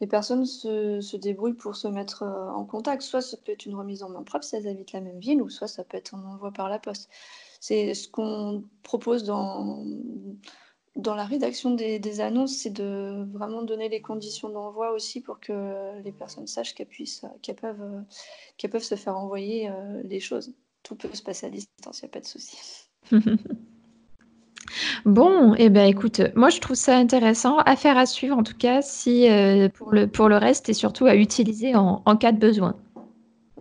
[0.00, 3.02] les personnes se, se, débrouillent pour se mettre euh, en contact.
[3.02, 5.42] Soit ça peut être une remise en main propre si elles habitent la même ville,
[5.42, 7.10] ou soit ça peut être un envoi par la poste.
[7.60, 9.84] C'est ce qu'on propose dans,
[11.00, 16.00] dans la rédaction des, annonces, c'est de vraiment donner les conditions d'envoi aussi pour que
[16.02, 18.04] les personnes sachent qu'elles puissent, qu'elles peuvent,
[18.56, 20.52] qu'elles peuvent se faire envoyer euh, les choses.
[20.82, 22.56] Tout peut se passer à distance, il n'y a pas de souci.
[25.04, 28.82] Bon, eh ben, écoute, moi je trouve ça intéressant, affaire à suivre en tout cas,
[28.82, 32.38] si, euh, pour le pour le reste et surtout à utiliser en en cas de
[32.38, 32.76] besoin.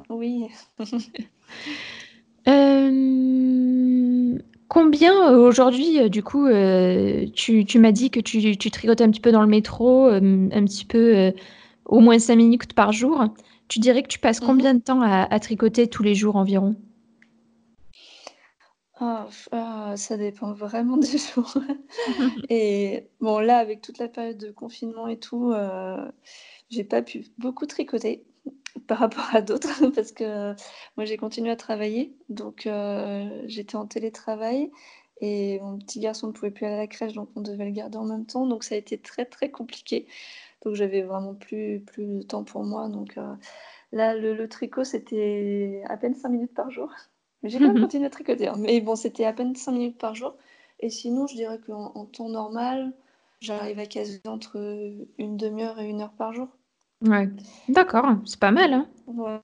[0.10, 0.50] Oui.
[4.70, 9.12] combien, aujourd'hui, euh, du coup, euh, tu tu m'as dit que tu tu tricotais un
[9.12, 10.22] petit peu dans le métro, un
[10.66, 11.34] petit peu,
[11.86, 13.26] au moins 5 minutes par jour.
[13.68, 16.36] Tu dirais que tu passes mmh combien de temps à à tricoter tous les jours
[16.38, 16.76] environ?
[19.02, 21.54] Ah, ah, ça dépend vraiment des jours.
[22.50, 26.12] Et bon, là, avec toute la période de confinement et tout, euh,
[26.70, 28.26] j'ai pas pu beaucoup tricoter
[28.88, 30.54] par rapport à d'autres parce que
[30.98, 32.16] moi, j'ai continué à travailler.
[32.30, 34.72] Donc, euh, j'étais en télétravail
[35.22, 37.72] et mon petit garçon ne pouvait plus aller à la crèche, donc on devait le
[37.72, 38.46] garder en même temps.
[38.46, 40.08] Donc, ça a été très, très compliqué.
[40.64, 42.90] Donc, j'avais vraiment plus, plus de temps pour moi.
[42.90, 43.34] Donc, euh,
[43.92, 46.92] là, le, le tricot, c'était à peine 5 minutes par jour.
[47.44, 48.56] J'ai quand même continué à tricoter, hein.
[48.58, 50.36] mais bon, c'était à peine 5 minutes par jour.
[50.80, 52.94] Et sinon, je dirais qu'en en temps normal,
[53.42, 54.58] j'arrive à caser entre
[55.18, 56.48] une demi-heure et une heure par jour.
[57.06, 57.30] Ouais,
[57.70, 58.88] d'accord, c'est pas mal, hein?
[59.08, 59.42] Voilà.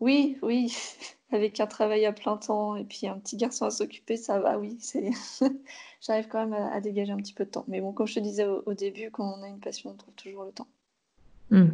[0.00, 0.74] Oui, oui,
[1.32, 4.58] avec un travail à plein temps et puis un petit garçon à s'occuper, ça va,
[4.58, 5.10] oui, c'est
[6.06, 7.64] j'arrive quand même à, dégager un petit peu de temps.
[7.66, 10.14] Mais bon, comme je te disais au, début, quand on a une passion, on trouve
[10.14, 10.66] toujours le temps.
[11.50, 11.68] Mmh.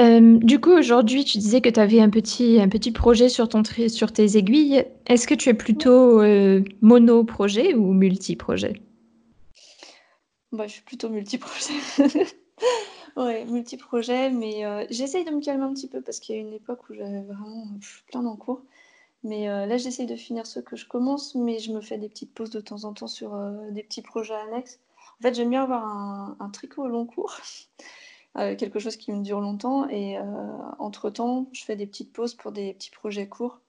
[0.00, 3.48] Euh, du coup, aujourd'hui, tu disais que tu avais un petit un petit projet sur
[3.48, 4.84] ton sur tes aiguilles.
[5.06, 8.80] Est-ce que tu es plutôt, euh, mono-projet ou multi-projet?
[10.50, 11.74] Bah, je suis plutôt multi-projet.
[13.16, 16.40] Ouais, multi-projet, mais heu, j'essaye de me calmer un petit peu parce qu'il y a
[16.40, 17.64] une époque où j'avais vraiment,
[18.08, 18.62] plein d'encours.
[19.24, 22.08] Mais heu, là, j'essaye de finir ce que je commence, mais je me fais des
[22.10, 24.80] petites pauses de temps en temps sur, heu, des petits projets annexes.
[25.20, 27.36] En fait, j'aime bien avoir un un tricot long cours.
[28.38, 29.88] Euh, quelque chose qui me dure longtemps.
[29.88, 30.22] Et euh,
[30.78, 33.60] entre-temps, je fais des petites pauses pour des petits projets courts.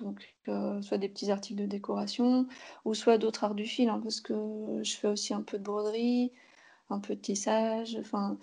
[0.00, 2.46] Donc, euh, soit des petits articles de décoration,
[2.84, 4.34] ou soit d'autres arts du fil, hein, parce que
[4.82, 6.32] je fais aussi un peu de broderie,
[6.92, 8.38] un peu de tissage, enfin,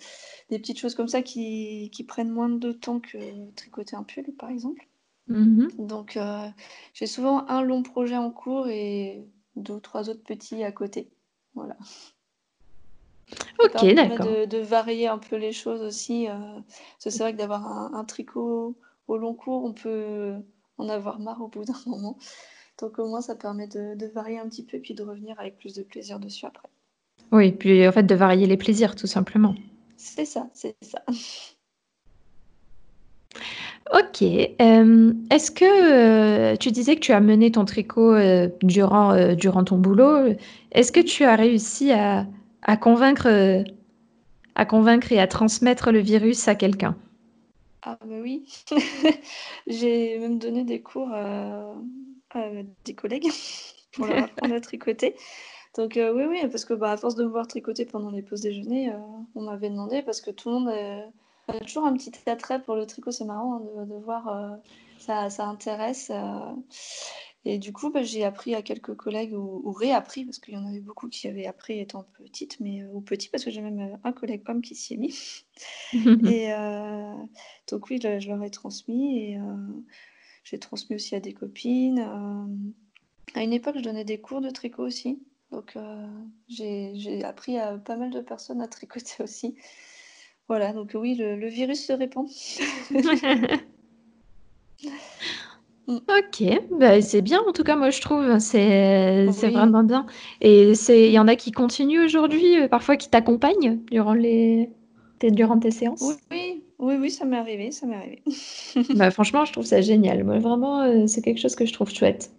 [0.50, 3.18] des petites choses comme ça qui, qui prennent moins de temps que
[3.56, 4.88] tricoter un pull, par exemple.
[5.28, 6.18] Mmh Donc,
[6.94, 9.24] j'ai souvent un long projet en cours et
[9.56, 11.10] deux ou trois autres petits à côté.
[11.54, 11.78] Voilà.
[13.60, 14.26] OK, d'accord.
[14.26, 16.64] de de varier un peu les choses aussi, heu,
[16.98, 18.76] c'est vrai que d'avoir un un tricot
[19.08, 20.36] au long cours, on peut
[20.78, 22.18] en avoir marre au bout d'un moment.
[22.80, 25.40] Donc au moins ça permet de de varier un petit peu et puis de revenir
[25.40, 26.70] avec plus de plaisir dessus après.
[27.32, 29.56] Oui, puis en fait de varier les plaisirs tout simplement.
[29.98, 31.04] C'est ça, c'est ça.
[33.94, 34.22] OK,
[34.60, 39.63] hem, est-ce que, heu, tu disais que tu as mené ton tricot, heu, durant, durant
[39.63, 40.36] ton boulot.
[40.72, 42.28] Est-ce que tu as réussi à
[42.62, 43.63] à convaincre, euh,
[44.56, 46.96] à convaincre et à transmettre le virus à quelqu'un?
[47.82, 48.46] Ah bah oui,
[49.68, 51.74] j'ai même donné des cours, à
[52.86, 53.30] des collègues
[53.94, 55.15] pour leur apprendre à tricoter.
[55.76, 58.22] Donc heu, oui, oui, parce que, bah, à force de me voir tricoter pendant les
[58.22, 58.98] pauses déjeuner, heu,
[59.36, 60.70] on m'avait demandé parce que tout le monde,
[61.48, 63.12] a toujours un petit attrait pour le tricot.
[63.12, 64.58] C'est marrant, hein, de de voir,
[64.98, 66.12] ça ça intéresse,
[67.46, 70.66] et du coup, bah, j'ai appris à quelques collègues ou, réappris, parce qu'il y en
[70.66, 73.80] avait beaucoup qui avaient appris étant petite, mais euh, ou petit, parce que j'ai même
[73.80, 75.46] euh, un collègue homme qui s'y est mis.
[76.28, 77.14] et euh,
[77.70, 79.40] donc oui, je, leur ai transmis et
[80.44, 82.00] j'ai transmis aussi à des copines.
[83.36, 85.20] à une époque, je donnais des cours de tricot aussi.
[85.52, 85.78] Donc
[86.48, 89.56] j'ai appris à pas mal de personnes à tricoter aussi.
[90.48, 92.28] Voilà, donc oui, le, le virus se répand.
[95.88, 96.44] OK,
[96.80, 100.06] bah, c'est bien en tout cas, moi je trouve, c'est c'est vraiment bien
[100.40, 104.70] et il y en a qui continuent aujourd'hui, euh, parfois qui t'accompagnent durant les
[105.24, 106.18] durant tes séances?
[106.32, 108.22] Oui, oui, oui, ça m'est arrivé, ça m'est arrivé.
[108.96, 110.24] Bah, franchement, je trouve ça génial.
[110.24, 112.32] Moi vraiment, heu, c'est quelque chose que je trouve chouette.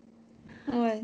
[0.72, 1.02] Ouais.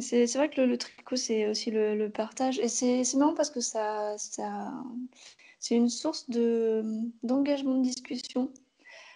[0.00, 3.50] C'est vrai que le le tricot, c'est aussi le le partage et c'est marrant parce
[3.50, 4.72] que ça ça
[5.62, 6.82] c'est une source de,
[7.22, 8.50] d'engagement de discussion.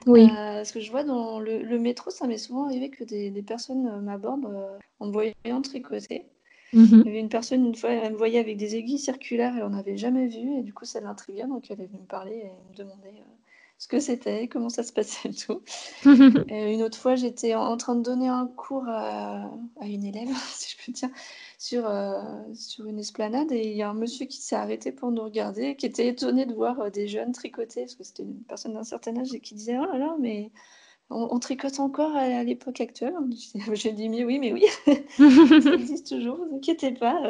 [0.07, 0.29] Oui.
[0.31, 3.31] Euh, ce que je vois dans le, le métro, ça m'est souvent arrivé que des,
[3.31, 6.25] des personnes euh, m'abordent euh, en me voyant tricoter.
[6.73, 9.55] Mmh Il y avait une personne, une fois, elle me voyait avec des aiguilles circulaires,
[9.57, 12.07] elle en avait jamais vu, et du coup, ça l'intriguait, donc elle est venue me
[12.07, 13.11] parler et me demander
[13.79, 15.63] ce que c'était, comment ça se passait et tout.
[16.49, 20.29] Et une autre fois, j'étais en, train de donner un cours à, à une élève,
[20.55, 21.11] si je peux dire,
[21.59, 22.23] sur, euh,
[22.55, 25.77] sur une esplanade et il y a un monsieur qui s'est arrêté pour nous regarder,
[25.77, 28.85] qui était étonné de voir euh, des jeunes tricoter, parce que c'était une personne d'un
[28.85, 30.51] certain âge et qui disait Oh là là, mais
[31.11, 33.15] on, tricote encore à, l'époque actuelle?
[33.75, 34.65] J'ai dit Mais oui, mais oui,
[35.17, 37.29] ça existe toujours, vous inquiétez pas.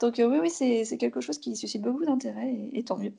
[0.00, 3.12] Donc euh, oui, oui, c'est quelque chose qui suscite beaucoup d'intérêt et, tant mieux.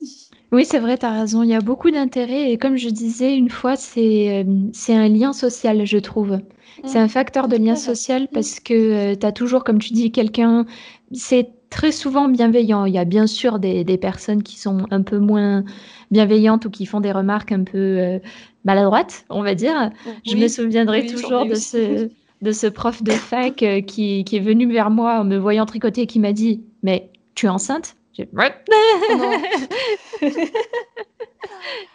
[0.52, 1.42] Oui, c'est vrai, tu as raison.
[1.42, 5.32] Il y a beaucoup d'intérêt et comme je disais une fois, c'est c'est un lien
[5.32, 6.38] social, je trouve.
[6.84, 8.28] C'est un facteur de lien social mmh.
[8.32, 10.66] parce que, tu as toujours, comme tu dis, quelqu'un
[11.10, 12.84] c'est très souvent bienveillant.
[12.84, 15.64] Il y a bien sûr des des personnes qui sont un peu moins
[16.12, 18.20] bienveillantes ou qui font des remarques un peu,
[18.64, 19.90] maladroites, on va dire.
[20.24, 22.08] Je me souviendrai toujours de ce
[22.40, 26.02] de ce prof de fac, qui qui est venu vers moi en me voyant tricoter
[26.02, 28.52] et qui m'a dit: «Mais tu es enceinte?» j'ai «Ouais».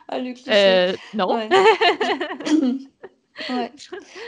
[0.08, 0.52] Ah le cliché.
[0.52, 1.36] Euh, non.
[1.36, 1.50] Ouais.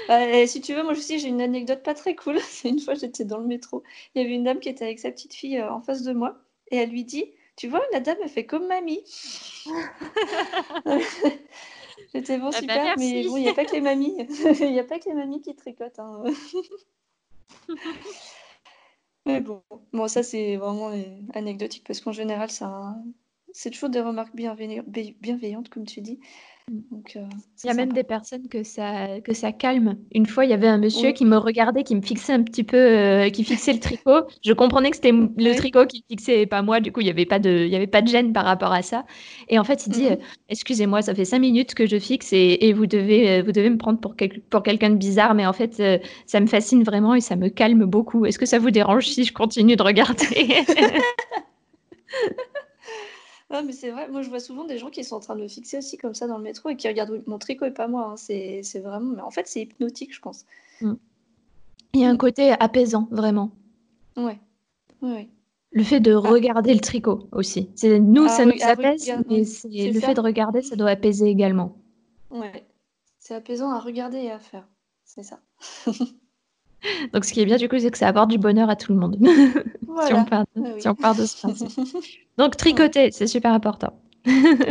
[0.07, 2.39] Bah, si tu veux, moi aussi, j'ai une anecdote pas très cool.
[2.41, 3.83] C'est une fois, j'étais dans le métro.
[4.13, 6.11] Il y avait une dame qui était avec sa petite fille euh, en face de
[6.11, 6.39] moi.
[6.71, 9.03] Et elle lui dit Tu vois, la dame, elle fait comme mamie.
[12.13, 14.27] J'étais bon, ah bah, super, mais bon, il n'y a pas que les mamies.
[14.59, 15.99] Il n'y a pas que les mamies qui tricotent.
[15.99, 16.23] Hein.
[19.25, 20.91] Mais bon, bon ça, c'est vraiment
[21.33, 22.95] anecdotique parce qu'en général, ça,
[23.53, 26.19] c'est toujours des remarques bienveillantes, comme tu dis.
[26.71, 27.19] Donc, euh,
[27.63, 29.97] il y a même des personnes que ça, que ça calme.
[30.11, 32.63] Une fois, il y avait un monsieur qui me regardait, qui me fixait un petit
[32.63, 34.21] peu, euh, qui fixait le tricot.
[34.43, 36.79] Je comprenais que c'était le tricot qui fixait et pas moi.
[36.79, 38.73] Du coup, il n'y avait, pas de, il y avait pas de gêne par rapport
[38.73, 39.05] à ça.
[39.47, 40.17] Et en fait, il dit mmh
[40.49, 43.99] Excusez-moi, ça fait cinq minutes que je fixe et, vous, devez, vous devez me prendre
[43.99, 44.15] pour,
[44.49, 47.49] pour quelqu'un de bizarre, mais en fait, euh, ça me fascine vraiment et ça me
[47.49, 48.25] calme beaucoup.
[48.25, 50.65] Est-ce que ça vous dérange si je continue de regarder?
[53.57, 55.41] Ah, mais c'est vrai, moi je vois souvent des gens qui sont en train de
[55.41, 57.87] me fixer aussi comme ça dans le métro et qui regardent mon tricot et pas
[57.87, 58.09] moi.
[58.11, 58.17] hein.
[58.17, 59.15] C'est c'est vraiment.
[59.15, 60.45] Mais en fait, c'est hypnotique, je pense.
[60.81, 60.93] Mmh.
[61.93, 63.51] Il y a un côté apaisant, vraiment.
[64.17, 64.37] Ouais.
[65.01, 65.29] Oui,
[65.71, 66.19] Le fait de ah.
[66.19, 67.69] regarder le tricot aussi.
[67.75, 69.43] C'est nous, ah ça nous apaise, mais
[69.91, 71.77] le fait de regarder, ça doit apaiser également.
[72.31, 72.65] Ouais.
[73.19, 74.67] C'est apaisant à regarder et à faire.
[75.05, 75.39] C'est ça.
[77.13, 78.93] Donc, ce qui est bien, du coup, c'est que ça apporte du bonheur à tout
[78.93, 79.17] le monde.
[80.05, 82.03] si, on part de, si on part de ce principe.
[82.37, 83.93] Donc, tricoter, c'est super important.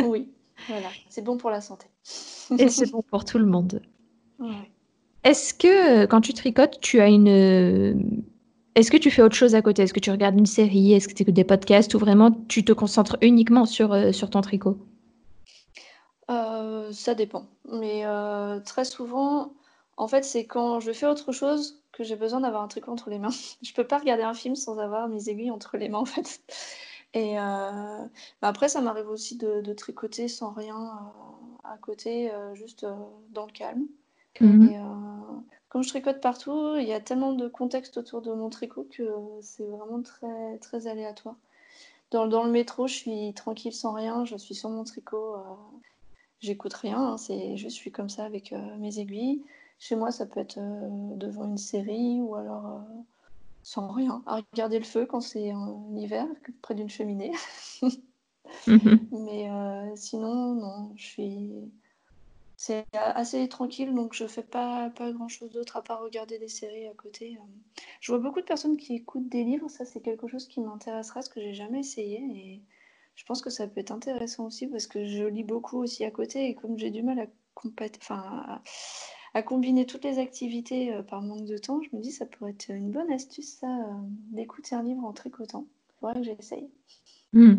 [0.06, 0.28] oui,
[0.68, 0.88] voilà.
[1.08, 1.86] C'est bon pour la santé.
[2.58, 3.80] Et c'est bon pour tout le monde.
[5.22, 8.24] Est-ce que, quand tu tricotes, tu as une.
[8.74, 9.82] Est-ce que tu fais autre chose à côté?
[9.82, 10.92] Est-ce que tu regardes une série?
[10.92, 11.94] Est-ce que tu écoutes des podcasts?
[11.94, 14.76] Ou vraiment, tu te concentres uniquement sur, euh, sur ton tricot?
[16.30, 17.46] Euh, Ça dépend.
[17.70, 19.52] Mais euh, très souvent,
[19.96, 23.10] en fait, c'est quand je fais autre chose que j'ai besoin d'avoir un tricot entre
[23.10, 23.28] les mains.
[23.62, 26.40] Je peux pas regarder un film sans avoir mes aiguilles entre les mains, en fait.
[27.14, 27.42] Et euh,
[28.42, 32.86] bah, après, ça m'arrive aussi de, tricoter sans rien euh, à côté, euh, juste
[33.30, 33.86] dans le calme.
[34.40, 34.78] Mmh et
[35.68, 39.10] comme je tricote partout, il y a tellement de contexte autour de mon tricot que
[39.40, 41.34] c'est vraiment très, très aléatoire.
[42.12, 45.34] Dans, dans le métro, je suis tranquille sans rien, je suis sur mon tricot,
[46.38, 49.42] j'écoute rien, hein, c'est je suis comme ça avec mes aiguilles.
[49.78, 52.80] Chez moi, ça peut être euh, devant une série ou alors
[53.64, 56.28] sans rien, à regarder le feu quand c'est en hiver,
[56.62, 57.32] près d'une cheminée.
[58.66, 59.08] Mhm.
[59.10, 61.50] Mais euh, sinon, non, je suis.
[62.56, 66.48] C'est assez tranquille, donc je fais pas, pas grand chose d'autre à part regarder des
[66.48, 67.36] séries à côté.
[68.00, 71.22] Je vois beaucoup de personnes qui écoutent des livres, ça c'est quelque chose qui m'intéresserait,
[71.22, 72.18] ce que j'ai jamais essayé.
[72.18, 72.62] Et
[73.16, 76.10] je pense que ça peut être intéressant aussi parce que je lis beaucoup aussi à
[76.10, 77.26] côté et comme j'ai du mal à,
[78.00, 78.62] enfin, à
[79.42, 82.70] combiner toutes les activités euh, par manque de temps, je me dis ça pourrait être
[82.70, 83.92] une bonne astuce, ça, euh,
[84.32, 85.66] d'écouter un livre en tricotant.
[85.88, 86.68] Il faudrait que j'essaye.
[87.32, 87.54] Hmm.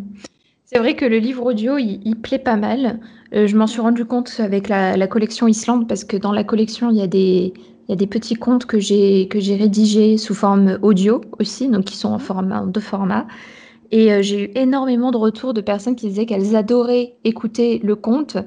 [0.63, 2.99] C'est vrai que le livre audio, il, plaît pas mal.
[3.33, 6.89] Euh, je m'en suis rendu compte avec la, collection Islande, parce que dans la collection,
[6.89, 10.17] il y a des, il y a des petits contes que j'ai que j'ai rédigés
[10.17, 13.27] sous forme audio aussi, donc qui sont en format en deux formats.
[13.91, 18.37] Et j'ai eu énormément de retours de personnes qui disaient qu'elles adoraient écouter le conte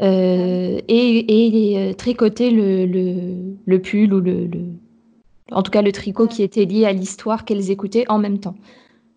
[0.00, 4.60] et, et tricoter le, le, le, pull ou le, le,
[5.50, 8.54] en tout cas le tricot qui était lié à l'histoire qu'elles écoutaient en même temps.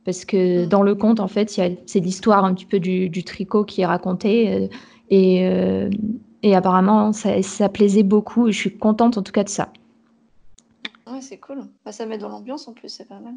[0.03, 3.63] Parce que dans le conte, en fait, c'est l'histoire un petit peu du, du, tricot
[3.63, 4.69] qui est racontée.
[5.11, 5.89] et,
[6.43, 8.47] et apparemment, ça, ça, plaisait beaucoup.
[8.47, 9.71] Et je suis contente en tout cas de ça.
[11.07, 11.63] Ouais, c'est cool.
[11.85, 13.35] Bah, ça met dans l'ambiance en plus, c'est pas mal.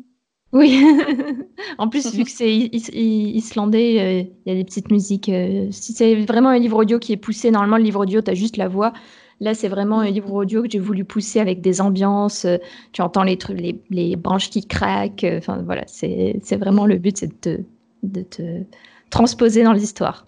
[0.54, 0.80] Oui,
[1.78, 5.28] en plus, vu que c'est islandais, euh, il y a des petites musiques.
[5.28, 8.30] Euh, si c'est vraiment un livre audio qui est poussé, normalement, le livre audio, tu
[8.30, 8.92] as juste la voix.
[9.40, 12.44] Là, c'est vraiment un livre audio que j'ai voulu pousser avec des ambiances.
[12.44, 12.58] Euh,
[12.92, 15.26] tu entends les, trucs, les, les branches qui craquent.
[15.28, 17.64] Enfin, voilà, c'est vraiment le but, c'est de,
[18.04, 18.62] de, te
[19.10, 20.24] transposer dans l'histoire.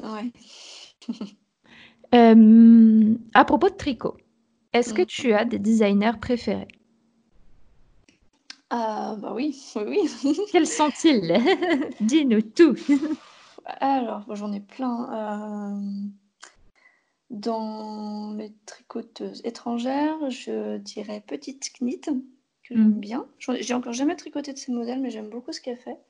[0.00, 0.30] Ouais.
[3.34, 4.16] à propos de tricot,
[4.72, 6.68] est-ce que tu as des designers préférés?
[8.76, 10.40] Ah, bah oui, oui, oui.
[10.50, 11.40] Quels sont-ils?
[12.00, 12.74] Dis-nous tout.
[13.66, 15.12] Alors, j'en ai plein.
[15.14, 16.08] Euh,
[17.30, 23.00] dans les tricoteuses étrangères, je dirais Petite Knit, que j'aime mm.
[23.00, 23.28] bien.
[23.38, 26.00] J'ai encore jamais tricoté de ces modèles, mais j'aime beaucoup ce qu'elle fait.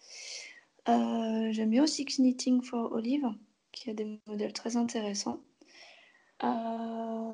[0.89, 3.29] Euh, j'aime bien aussi Knitting for Olive,
[3.73, 5.43] qui a des modèles très intéressants.
[6.43, 7.34] Euh,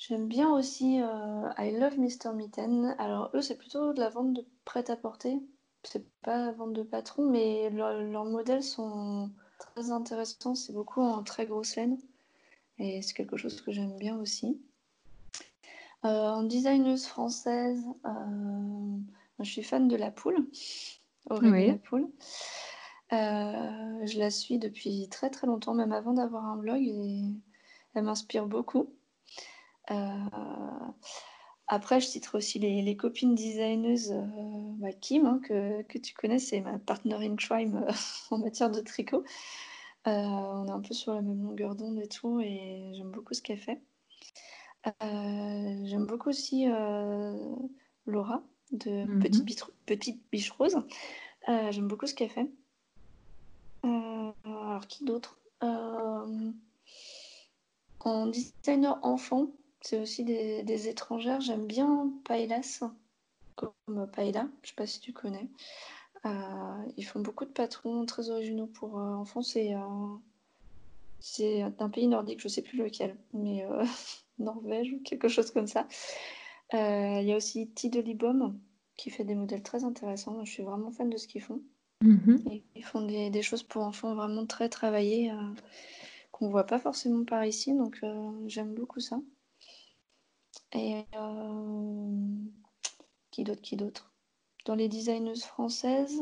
[0.00, 2.32] J'aime bien aussi euh, I Love Mr.
[2.34, 2.96] Mitten.
[2.98, 5.38] Alors eux, c'est plutôt de la vente de prêt-à-porter.
[5.82, 10.54] C'est pas la vente de patron, mais leurs modèles sont très intéressants.
[10.54, 11.98] C'est beaucoup en très grosse laine.
[12.78, 14.58] Et c'est quelque chose que j'aime bien aussi.
[16.06, 18.96] Euh, en designeuse française, euh,
[19.38, 20.46] je suis fan de La Poule.
[21.28, 22.08] Aurélie La Poule.
[23.10, 27.20] je la suis depuis très très longtemps, même avant d'avoir un blog, et
[27.92, 28.88] elle m'inspire beaucoup.
[29.90, 30.92] Euh,
[31.66, 34.26] après, je citerai aussi les, copines designeuses, euh,
[34.78, 37.92] bah, Kim, hein, que, que, tu connais, c'est ma partner in crime euh,
[38.30, 39.24] en matière de tricot.
[40.04, 43.42] on est un peu sur la même longueur d'onde et tout, et j'aime beaucoup ce
[43.42, 43.80] qu'elle fait.
[45.00, 46.66] j'aime beaucoup aussi
[48.06, 49.20] Laura de mhm.
[49.20, 50.76] Petite, Petite, Biche Rose.
[51.46, 52.50] j'aime beaucoup ce qu'elle fait.
[53.84, 55.36] alors, qui d'autre?
[58.02, 61.40] En designer enfant, c'est aussi des, étrangères.
[61.40, 62.82] J'aime bien Paelas,
[63.56, 65.48] comme Paella, je sais pas si tu connais.
[66.26, 69.42] Euh, ils font beaucoup de patrons très originaux pour euh, enfants.
[69.42, 69.74] C'est
[71.18, 73.84] c'est un pays nordique, je sais plus lequel, mais euh,
[74.38, 75.86] Norvège ou quelque chose comme ça.
[76.72, 78.58] Il y a aussi Tidolibom
[78.96, 80.44] qui fait des modèles très intéressants.
[80.44, 81.60] Je suis vraiment fan de ce qu'ils font.
[82.04, 82.62] Mm-hmm.
[82.76, 85.32] Ils font des, des, choses pour enfants vraiment très travaillées
[86.32, 88.00] qu'on voit pas forcément par ici, donc
[88.46, 89.20] j'aime beaucoup ça.
[90.72, 92.26] Et euh,
[93.30, 94.12] qui d'autre, qui d'autre?
[94.66, 96.20] Dans les designeuses françaises,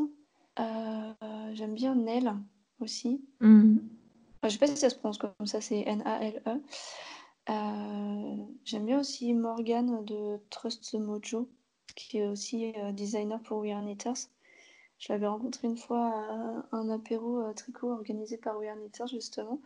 [0.59, 1.13] euh,
[1.53, 2.35] j'aime bien Nell
[2.81, 3.21] aussi.
[3.41, 3.79] Mm.
[4.45, 6.63] je sais pas si ça se prononce comme ça, c'est N-A-L-E.
[7.51, 11.49] Euh, j'aime bien aussi Morgane de Trust the Mojo,
[11.95, 14.29] qui est aussi designer pour We Are Knitters.
[14.99, 19.61] Je l'avais rencontré une fois à un apéro tricot organisé par We Are Knitters, justement.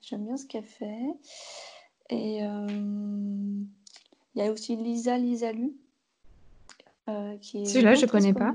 [0.00, 1.14] J'aime bien ce qu'elle fait.
[2.10, 2.42] Et
[4.34, 5.72] il y a aussi Lisa Lisalu.
[7.08, 8.54] Euh, qui est Celui-là, je ne connais pas.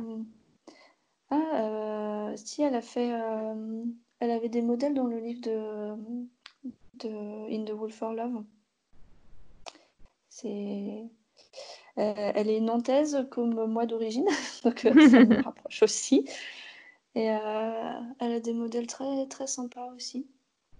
[1.29, 3.11] Ah, euh, si, elle a fait.
[3.11, 3.83] Euh,
[4.19, 6.69] elle avait des modèles dans le livre de,
[7.05, 8.43] de In the Wolf for Love.
[10.29, 11.03] C'est.
[11.95, 14.27] elle est nantaise comme moi d'origine,
[14.63, 16.25] donc ça me rapproche aussi.
[17.15, 20.27] Et elle a des modèles très très sympas aussi.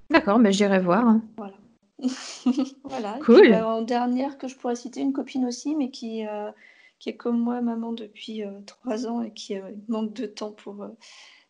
[0.10, 1.20] D'accord, mais j'irai voir.
[1.36, 1.56] Voilà.
[2.84, 3.20] voilà.
[3.24, 3.50] Cool.
[3.52, 6.52] Bah, en dernière que je pourrais citer, une copine aussi, mais qui, euh,
[7.00, 10.52] qui est comme moi, maman depuis euh, trois ans et qui euh, manque de temps
[10.52, 10.88] pour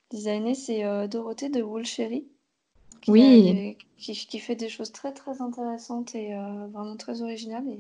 [0.10, 2.12] designer, c'est Dorothée de Wool Qui
[3.08, 3.78] oui.
[3.98, 6.34] qui, qui, fait des choses très très intéressantes et
[6.72, 7.68] vraiment très originales.
[7.68, 7.80] Et,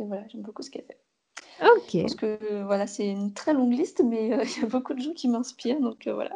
[0.00, 0.98] et voilà, j'aime beaucoup ce qu'elle fait.
[1.62, 2.00] Ok.
[2.00, 5.12] Parce que voilà, c'est une très longue liste, mais il y a beaucoup de gens
[5.12, 6.30] qui m'inspirent, donc voilà.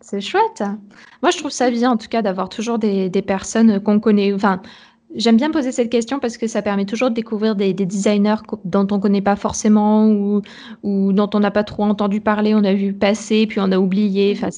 [0.00, 0.62] C'est chouette.
[1.22, 4.32] Moi, je trouve ça bien, en tout cas, d'avoir toujours des, personnes qu'on connaît.
[4.32, 4.62] Enfin,
[5.14, 8.86] j'aime bien poser cette question parce que ça permet toujours de découvrir des, designers dont
[8.90, 10.42] on ne connaît pas forcément ou,
[10.82, 13.78] ou dont on n'a pas trop entendu parler, on a vu passer, puis on a
[13.78, 14.34] oublié.
[14.36, 14.48] Enfin,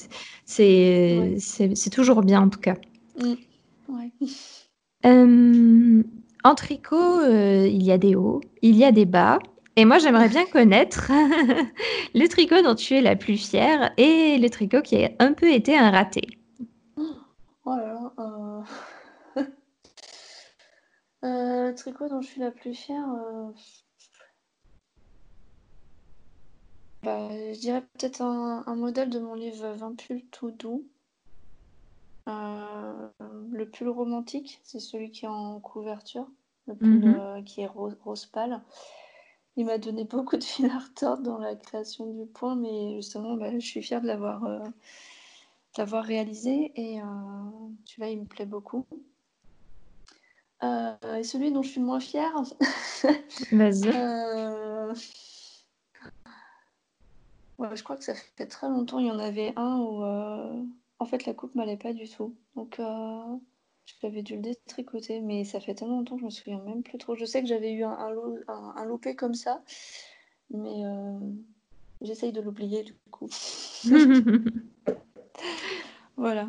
[0.47, 2.77] c'est toujours bien, en tout cas.
[5.05, 6.03] Mmh.
[6.45, 9.39] en tricot, euh, il y a des hauts, il y a des bas.
[9.77, 11.11] Et moi, j'aimerais bien connaître
[12.15, 15.51] le tricot dont tu es la plus fière et le tricot qui a un peu
[15.51, 16.39] été un raté.
[17.65, 18.13] Voilà.
[18.19, 18.63] Euh...
[21.25, 23.51] euh, le tricot dont je suis la plus fière, euh,
[27.03, 30.87] bah, je dirais peut-être un, modèle de mon livre 20 pulls tout doux.
[32.27, 36.29] le pull romantique, c'est celui qui est en couverture,
[36.67, 37.45] le pull mhm.
[37.45, 38.61] qui est rose, pâle.
[39.57, 43.37] Il m'a donné beaucoup de fil à retordre dans la création du point, mais justement,
[43.37, 44.45] bah, je suis fière de l'avoir
[45.77, 47.05] d'avoir réalisé et euh,
[47.85, 48.87] celui-là il me plaît beaucoup.
[50.63, 52.33] Euh, et celui dont je suis le moins fière.
[53.53, 53.89] Vas-y.
[53.89, 54.95] Euh,
[57.75, 58.99] je crois que ça fait très longtemps.
[58.99, 60.05] Il y en avait un où
[60.99, 62.37] en fait la coupe m'allait pas du tout.
[62.55, 62.81] Donc
[64.01, 66.99] j'avais dû le détricoter, mais ça fait tellement longtemps que je me souviens même plus
[66.99, 67.15] trop.
[67.15, 67.97] Je sais que j'avais eu un,
[68.49, 69.63] un, un, loupé comme ça,
[70.51, 70.83] mais
[72.01, 73.29] j'essaye de l'oublier du coup.
[76.17, 76.49] Voilà.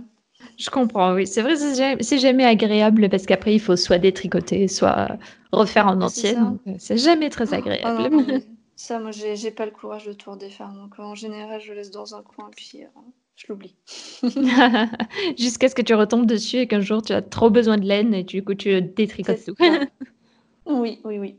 [0.57, 1.25] Je comprends, oui.
[1.25, 5.17] C'est vrai, c'est jamais, agréable parce qu'après, il faut soit détricoter, soit
[5.51, 6.35] refaire en entier.
[6.37, 8.41] Euh, c'est jamais très ah agréable.
[8.75, 10.71] ça, moi, j'ai pas le courage de tout redéfaire.
[10.73, 12.87] Donc, en général, je laisse dans un coin puis euh,
[13.35, 13.75] je l'oublie.
[15.37, 18.13] Jusqu'à ce que tu retombes dessus et qu'un jour, tu as trop besoin de laine
[18.13, 19.55] et du coup, tu détricotes tout.
[20.65, 21.37] oui, oui, oui.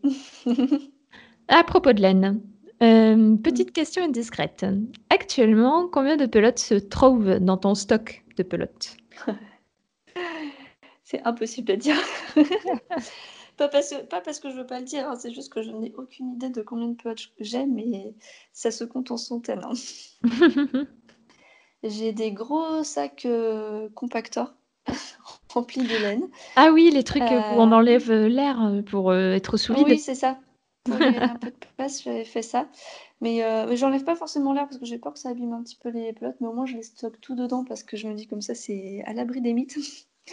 [1.49, 2.41] à propos de laine,
[2.83, 4.67] euh, petite question indiscrète.
[5.11, 8.97] Actuellement, combien de pelotes se trouvent dans ton stock de pelotes?
[11.05, 11.97] C'est impossible à dire.
[13.57, 15.71] pas, parce, pas parce que je veux pas le dire, hein, c'est juste que je
[15.71, 18.15] n'ai aucune idée de combien de pelotes j'ai, mais
[18.55, 19.63] ça se compte en centaines.
[19.63, 20.87] Hein.
[21.85, 24.55] J'ai des gros sacs euh, compacteurs
[25.49, 26.29] remplis de laine.
[26.57, 29.87] Ah oui, les trucs où on euh, enlève l'air pour être sous vide.
[29.89, 30.39] Oui, c'est ça
[30.85, 32.69] pour un peu de place, j'avais fait ça.
[33.23, 35.63] Mais, euh, mais j'enlève pas forcément l'air parce que j'ai peur que ça abîme un
[35.63, 38.07] petit peu les pelotes, mais au moins je les stocke tout dedans parce que je
[38.07, 39.79] me dis comme ça, c'est à l'abri des mythes.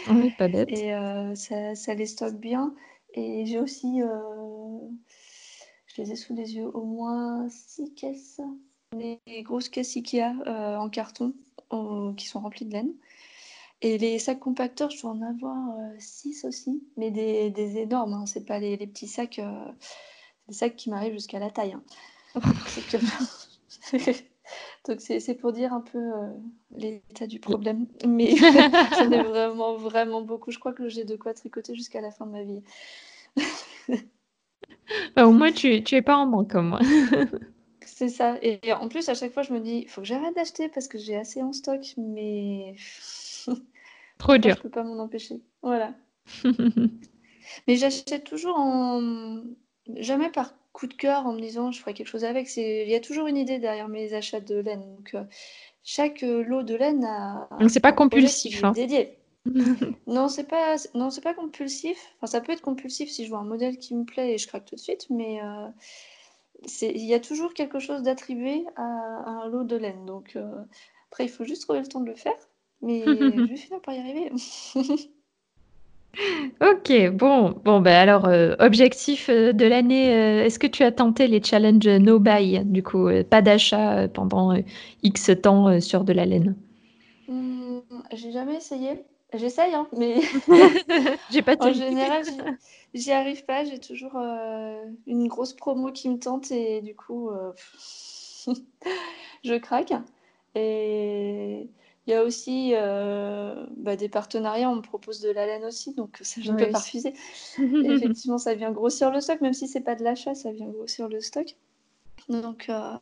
[0.09, 0.69] Oui, pas bête.
[0.69, 2.73] Et euh, ça, ça, les stocke bien.
[3.13, 4.77] Et j'ai aussi, euh,
[5.87, 8.41] je les ai sous les yeux, au moins six caisses,
[8.93, 11.33] les grosses caisses Ikea en carton
[12.17, 12.93] qui sont remplies de laine.
[13.81, 15.57] Et les sacs compacteurs, je dois en avoir
[15.97, 18.25] six aussi, mais des, des énormes, hein.
[18.27, 19.41] c'est pas les, les, petits sacs
[20.47, 21.73] des sacs qui m'arrivent jusqu'à la taille.
[22.35, 22.41] Hein.
[24.87, 26.29] Donc c'est pour dire un peu euh,
[26.75, 27.87] l'état du problème.
[28.05, 28.35] Mais
[28.97, 30.51] j'en ai vraiment, vraiment beaucoup.
[30.51, 32.61] Je crois que j'ai de quoi tricoter jusqu'à la fin de ma vie.
[35.15, 36.79] bah, au moins, tu, tu es pas en manque comme moi.
[38.01, 38.39] C'est ça.
[38.41, 40.87] Et, en plus, à chaque fois, je me dis, il faut que j'arrête d'acheter parce
[40.87, 41.81] que j'ai assez en stock.
[41.97, 42.75] Mais...
[44.17, 44.55] Trop dur.
[44.55, 45.39] Je peux pas m'en empêcher.
[45.61, 45.93] Voilà.
[47.67, 49.43] mais j'achète toujours en
[49.97, 52.49] jamais par coup de cœur en me disant je ferai quelque chose avec.
[52.57, 54.95] Il y a toujours une idée derrière mes achats de laine.
[54.95, 55.23] Donc, euh,
[55.83, 57.49] chaque euh, lot de laine a.
[57.59, 58.63] Donc, c'est pas compulsif.
[58.63, 58.71] Hein.
[58.71, 59.19] Dédié.
[60.07, 61.99] non, c'est pas, non, c'est pas compulsif.
[62.17, 64.47] Enfin, ça peut être compulsif si je vois un modèle qui me plaît et je
[64.47, 65.67] craque tout de suite, mais euh,
[66.81, 70.05] il y a toujours quelque chose d'attribué à, un lot de laine.
[70.05, 70.37] Donc,
[71.09, 72.37] après, il faut juste trouver le temps de le faire,
[72.81, 73.03] mais
[73.45, 74.31] je vais finir par y arriver.
[76.61, 80.91] OK, bon, bon, ben alors, euh, objectif, euh, de l'année, euh, est-ce que tu as
[80.91, 84.53] tenté les challenges no buy, du coup, pas d'achat, pendant,
[85.03, 86.55] X temps, sur de la laine?
[87.27, 87.79] Mmh,
[88.13, 89.03] j'ai jamais essayé.
[89.33, 90.21] J'essaye, hein, mais
[91.31, 92.23] J'ai pas en général,
[92.93, 93.63] j'y arrive pas.
[93.63, 97.31] J'ai toujours, une grosse promo qui me tente et du coup,
[99.43, 99.93] je craque
[100.55, 101.69] et
[102.07, 105.93] il y a aussi euh, bah, des partenariats, on me propose de la laine aussi,
[105.93, 107.13] donc ça, je ne peux pas refuser.
[107.59, 111.07] Effectivement, ça vient grossir le stock, même si c'est pas de l'achat, ça vient grossir
[111.07, 111.55] le stock.
[112.27, 112.97] Donc, euh,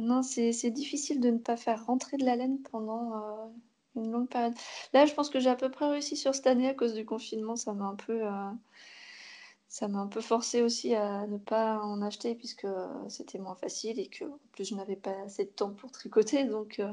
[0.00, 3.46] non, c'est difficile de ne pas faire rentrer de la laine pendant euh,
[3.98, 4.54] une longue période.
[4.92, 7.04] Là, je pense que j'ai à peu près réussi sur cette année à cause du
[7.04, 8.22] confinement, ça m'a un peu
[9.68, 12.66] ça m'a un peu forcé aussi à ne pas en acheter puisque
[13.08, 16.44] c'était moins facile et que en plus je n'avais pas assez de temps pour tricoter.
[16.44, 16.90] Donc euh,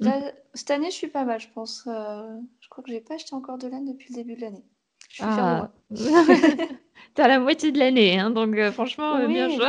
[0.00, 1.84] là, cette année, je suis pas mal, je pense.
[1.86, 4.64] Euh, je crois que j'ai pas acheté encore de laine depuis le début de l'année.
[5.10, 5.70] Je suis ah.
[7.14, 9.66] T'as la moitié de l'année, hein, donc euh, franchement, bien joué.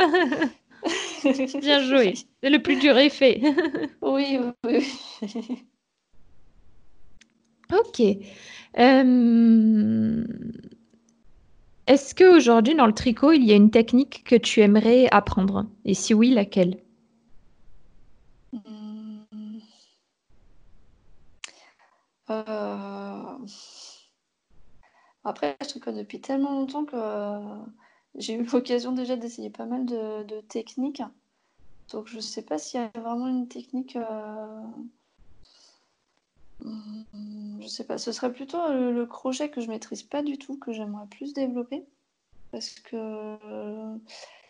[1.60, 2.14] bien joué.
[2.42, 3.42] Le plus dur est fait.
[4.00, 4.86] oui, oui.
[7.72, 8.02] ok.
[8.78, 10.24] Euh...
[11.86, 15.66] Est-ce qu'aujourd'hui, dans le tricot, il y a une technique que tu aimerais apprendre?
[15.84, 16.78] Et si oui, laquelle?
[22.30, 23.38] Euh,
[25.24, 26.96] après, je tricote depuis tellement longtemps que
[28.14, 31.02] j'ai eu l'occasion déjà d'essayer pas mal de, techniques.
[31.92, 33.96] Donc, je ne sais pas s'il y a vraiment une technique.
[33.96, 34.62] Euh,
[36.62, 40.72] je sais pas, ce serait plutôt le, crochet que je maîtrise pas du tout, que
[40.72, 41.84] j'aimerais plus développer.
[42.52, 43.36] Parce que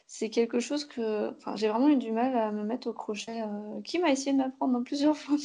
[0.07, 3.43] c'est quelque chose que enfin, j'ai vraiment eu du mal à me mettre au crochet,
[3.43, 5.37] euh, qui m'a essayé de m'apprendre plusieurs fois.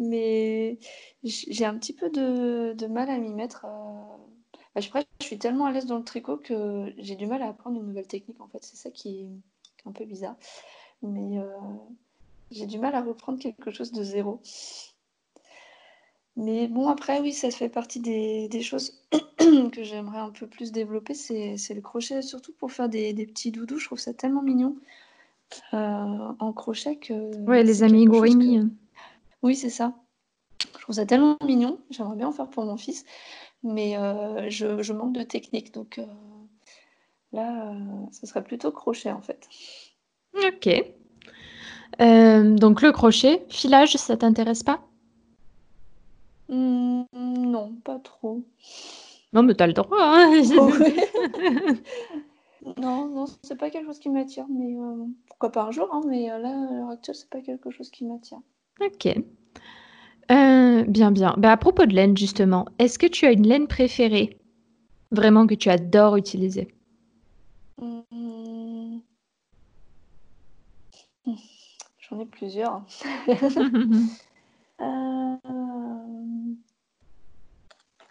[0.00, 0.78] Mais
[1.24, 4.88] j'ai un petit peu de mal à m'y mettre, euh, je
[5.20, 7.86] je suis tellement à l'aise dans le tricot que j'ai du mal à apprendre une
[7.86, 8.62] nouvelle technique, en fait.
[8.62, 10.36] C'est ça qui est un peu bizarre.
[11.02, 11.48] Mais, euh,
[12.50, 14.40] j'ai du mal à reprendre quelque chose de zéro.
[16.36, 19.02] Mais bon, après, oui, ça fait partie des, choses
[19.38, 21.14] que j'aimerais un peu plus développer.
[21.14, 23.78] C'est, le crochet, surtout pour faire des, petits doudous.
[23.78, 24.76] Je trouve ça tellement mignon
[25.74, 27.36] euh, en crochet que.
[27.44, 28.70] Ouais, les amigurumi.
[29.42, 29.94] Oui, c'est ça.
[30.62, 31.78] Je trouve ça tellement mignon.
[31.90, 33.04] J'aimerais bien en faire pour mon fils.
[33.62, 35.74] Mais euh, je, manque de technique.
[35.74, 36.06] Donc euh,
[37.32, 37.74] là,
[38.10, 39.48] ce serait plutôt crochet en fait.
[40.34, 40.66] Ok.
[41.98, 44.82] donc le crochet, filage, ça t'intéresse pas?
[46.52, 48.42] Mmh, non, pas trop.
[49.32, 50.42] Non, mais t'as le droit, hein.
[52.80, 56.02] Non, non, c'est pas quelque chose qui m'attire, mais euh, pourquoi pas un jour, hein,
[56.06, 58.38] mais euh, là, à l'heure actuelle, c'est pas quelque chose qui m'attire.
[58.80, 59.08] OK.
[60.30, 61.34] Euh, bien, bien.
[61.38, 64.38] Bah, à propos de laine, justement, est-ce que tu as une laine préférée?
[65.10, 66.68] Vraiment que tu adores utiliser?
[67.80, 68.98] Mmh.
[71.98, 72.82] J'en ai plusieurs.
[74.82, 75.36] Euh,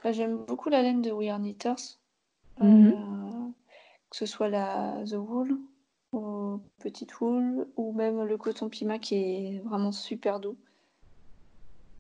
[0.04, 2.00] bah, j'aime beaucoup la laine de We Are Knitters.
[2.60, 2.88] Mhm.
[2.88, 3.50] Euh,
[4.10, 5.58] que ce soit la The Wool
[6.12, 10.58] ou Petite Wool ou même le coton Pima qui est vraiment super doux.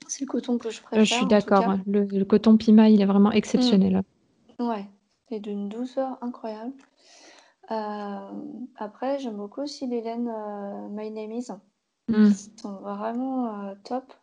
[0.08, 1.02] C'est le coton que je préfère.
[1.02, 1.70] Euh, je suis d'accord.
[1.70, 1.82] Hein.
[1.88, 4.04] Le, coton Pima, il est vraiment exceptionnel.
[4.60, 4.68] Mm.
[4.68, 4.86] Ouais,
[5.30, 6.74] et d'une douceur incroyable.
[7.70, 10.32] après, j'aime beaucoup aussi les laines
[10.92, 11.48] My Name Is.
[12.10, 12.32] Mm.
[12.58, 14.14] sont vraiment top.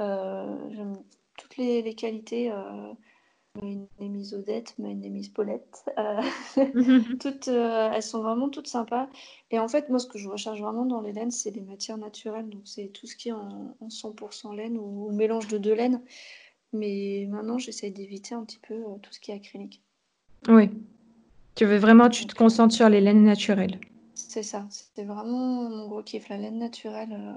[0.00, 1.02] Euh, j'aime
[1.36, 2.50] toutes les, qualités.
[2.50, 2.92] Euh,
[3.62, 5.84] une émise Odette, une émise Paulette.
[5.98, 6.22] Euh,
[7.20, 9.08] toutes, elles sont vraiment toutes sympas.
[9.50, 11.98] Et en fait, moi, ce que je recherche vraiment dans les laines, c'est les matières
[11.98, 12.48] naturelles.
[12.48, 16.00] Donc, c'est tout ce qui est en, 100% laine ou, mélange de deux laines.
[16.72, 19.82] Mais maintenant, j'essaie d'éviter un petit peu tout ce qui est acrylique.
[20.48, 20.70] Oui.
[21.56, 23.80] Tu veux vraiment, tu te concentres sur les laines naturelles.
[24.14, 24.66] C'est ça.
[24.70, 27.34] C'est vraiment mon gros kiff, la laine naturelle.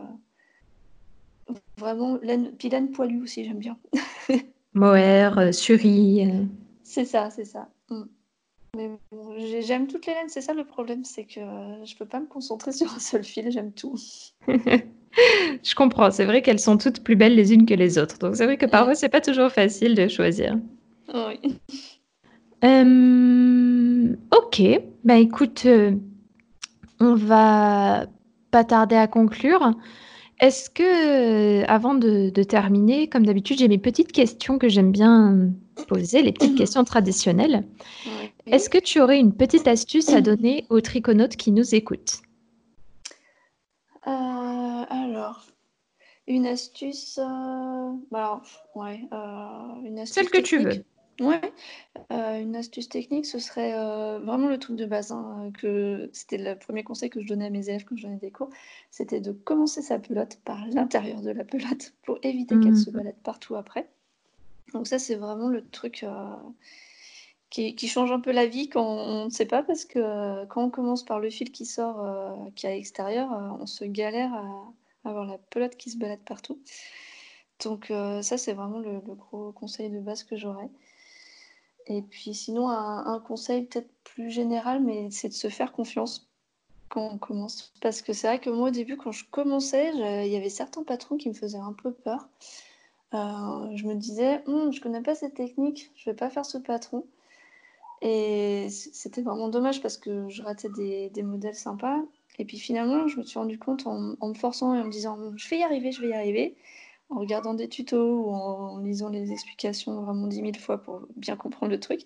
[1.78, 3.78] Vraiment, laine, puis laine poilue aussi, j'aime bien.
[4.74, 6.28] Mohair, euh, Suri.
[6.28, 6.46] Euh.
[6.84, 7.70] C'est ça, c'est ça.
[7.90, 8.04] Mm.
[8.76, 8.90] Mais
[9.62, 12.26] j'aime toutes les laines, c'est ça le problème, c'est que euh, je peux pas me
[12.26, 13.96] concentrer sur un seul fil, j'aime tout.
[14.48, 18.18] je comprends, c'est vrai qu'elles sont toutes plus belles les unes que les autres.
[18.18, 20.58] Donc c'est vrai que parfois c'est pas toujours facile de choisir.
[21.14, 21.60] Oui.
[24.32, 25.68] ok, bah écoute,
[27.00, 28.08] on va
[28.50, 29.76] pas tarder à conclure.
[30.44, 30.84] Est-ce que,
[31.62, 35.52] euh, avant de terminer, comme d'habitude, j'ai mes petites questions que j'aime bien
[35.88, 37.66] poser, les petites questions traditionnelles.
[38.46, 42.24] Est-ce que tu aurais une petite astuce à donner aux triconautes qui nous écoutent?
[44.06, 44.12] Euh,
[44.90, 45.46] alors,
[46.28, 48.42] une astuce, euh, bah,
[48.76, 49.00] ouais,
[49.86, 50.84] une astuce Celle que tu veux.
[51.20, 51.54] Ouais,
[52.12, 56.38] euh, une astuce technique, ce serait, euh, vraiment le truc de base, hein, que c'était
[56.38, 58.50] le premier conseil que je donnais à mes élèves quand je donnais des cours,
[58.90, 62.94] c'était de commencer sa pelote par l'intérieur de la pelote pour éviter qu'elle se mmh.
[62.94, 63.88] balade partout après.
[64.74, 66.36] Donc ça, c'est vraiment le truc, euh,
[67.52, 70.64] qui qui change un peu la vie quand on ne sait pas parce que, quand
[70.64, 72.04] on commence par le fil qui sort,
[72.56, 73.30] qui est à l'extérieur,
[73.62, 76.60] on se galère à avoir la pelote qui se balade partout.
[77.64, 80.70] Donc ça, c'est vraiment le le gros conseil de base que j'aurais.
[81.88, 86.30] Et puis sinon, un, conseil peut-être plus général, mais c'est de se faire confiance
[86.90, 87.74] quand on commence.
[87.82, 90.84] Parce que c'est vrai que moi, au début, quand je commençais, il y avait certains
[90.84, 92.30] patrons qui me faisaient un peu peur.
[93.14, 96.58] Euh, je me disais, «Hum, je connais pas cette technique, je vais pas faire ce
[96.58, 97.06] patron.
[98.02, 102.00] Et c'était vraiment dommage parce que je ratais des, modèles sympas.
[102.40, 104.90] Et puis finalement, je me suis rendu compte en, en me forçant et en me
[104.90, 106.56] disant, je vais y arriver, je vais y arriver
[107.14, 111.36] en regardant des tutos ou en, lisant les explications vraiment dix mille fois pour bien
[111.36, 112.02] comprendre le truc,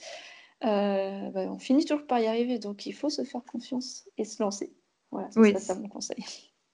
[0.65, 2.59] euh, bah, on finit toujours par y arriver.
[2.59, 4.73] Donc il faut se faire confiance et se lancer.
[5.11, 6.17] Voilà, c'est ça mon conseil.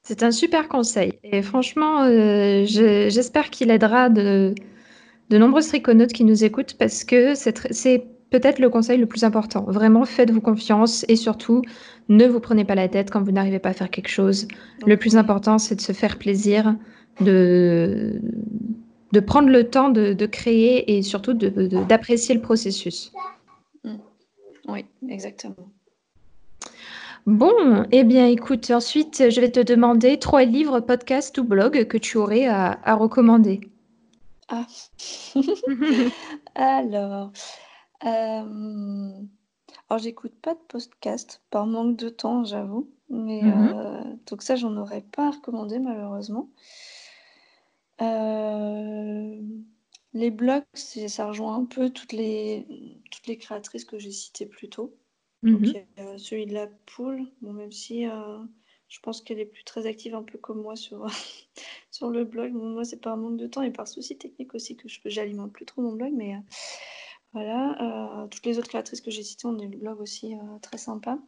[0.06, 1.14] C'est un super conseil.
[1.24, 4.54] Et franchement, euh, j'espère qu'il aidera de,
[5.30, 9.64] de nombreuses triconautes qui nous écoutent parce que c'est peut-être le conseil le plus important.
[9.64, 11.62] Vraiment, faites-vous confiance et surtout,
[12.10, 14.48] ne vous prenez pas la tête quand vous n'arrivez pas à faire quelque chose.
[14.86, 16.76] Le plus important, c'est de se faire plaisir,
[17.20, 18.20] de,
[19.12, 23.12] de prendre le temps de, de créer et surtout d'apprécier le processus.
[23.84, 23.96] Mm.
[24.68, 25.56] Oui, exactement.
[27.26, 31.98] Bon, eh bien écoute, ensuite je vais te demander trois livres, podcasts ou blogs que
[31.98, 33.62] tu aurais à, à recommander.
[34.50, 34.66] Ah,
[36.56, 37.32] alors,
[38.04, 39.12] euh,
[39.90, 42.90] Alors, j'écoute pas de podcast par manque de temps, j'avoue.
[43.10, 46.50] Mais Mmh donc ça, j'en aurais pas recommandé malheureusement.
[50.14, 52.66] Les blogs, ça rejoint un peu toutes les,
[53.12, 54.96] toutes les créatrices que j'ai citées plus tôt.
[55.42, 58.06] Mmh a celui de la poule, bon, même si
[58.88, 61.06] je pense qu'elle est plus très active un peu comme moi sur,
[61.92, 62.54] sur le blog.
[62.54, 65.66] moi, c'est par manque de temps et par souci technique aussi que je j'alimente plus
[65.66, 66.36] trop mon blog, mais
[67.34, 68.28] voilà.
[68.32, 71.20] toutes les autres créatrices que j'ai citées ont des blogs aussi très sympas.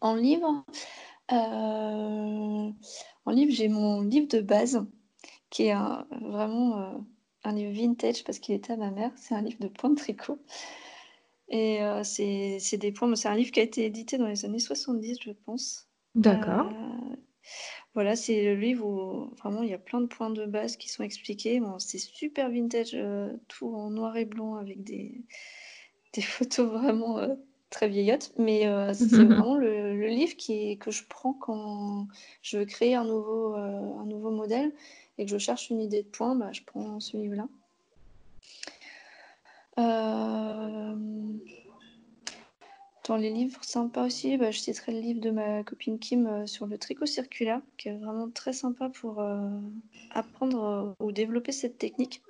[0.00, 0.64] En livre,
[1.32, 2.70] euh,
[3.24, 4.84] en livre, j'ai mon livre de base,
[5.54, 5.74] qui est
[6.20, 6.98] vraiment euh,
[7.44, 9.12] un livre vintage parce qu'il était à ma mère.
[9.14, 10.36] C'est un livre de points de tricot.
[11.48, 13.14] Et euh, c'est des points.
[13.14, 15.88] C'est un livre qui a été édité dans les années 70, je pense.
[16.16, 16.72] D'accord.
[17.94, 20.88] voilà, c'est le livre où vraiment il y a plein de points de base qui
[20.88, 21.60] sont expliqués.
[21.60, 22.96] Bon, c'est super vintage,
[23.46, 25.22] tout en noir et blanc avec des,
[26.14, 27.20] des photos vraiment
[27.70, 32.06] très vieillotte, mais euh, c'est vraiment le, livre qui, que je prends quand
[32.42, 34.72] je veux créer un nouveau, euh, un nouveau modèle
[35.18, 37.48] et que je cherche une idée de point, bah, je prends ce livre-là.
[39.78, 40.94] Euh,
[43.08, 46.66] dans les livres sympas aussi, bah, je citerai le livre de ma copine Kim sur
[46.66, 49.24] le tricot circulaire, qui est vraiment très sympa pour
[50.12, 52.22] apprendre ou développer cette technique.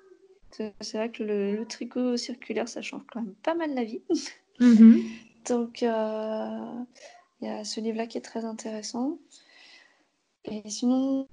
[0.51, 4.01] C'est vrai que le, tricot circulaire, ça change quand même pas mal la vie.
[4.61, 5.03] Mhm.
[5.49, 6.85] Donc, euh,
[7.41, 9.19] il y a ce livre-là qui est très intéressant.
[10.45, 11.27] Et sinon,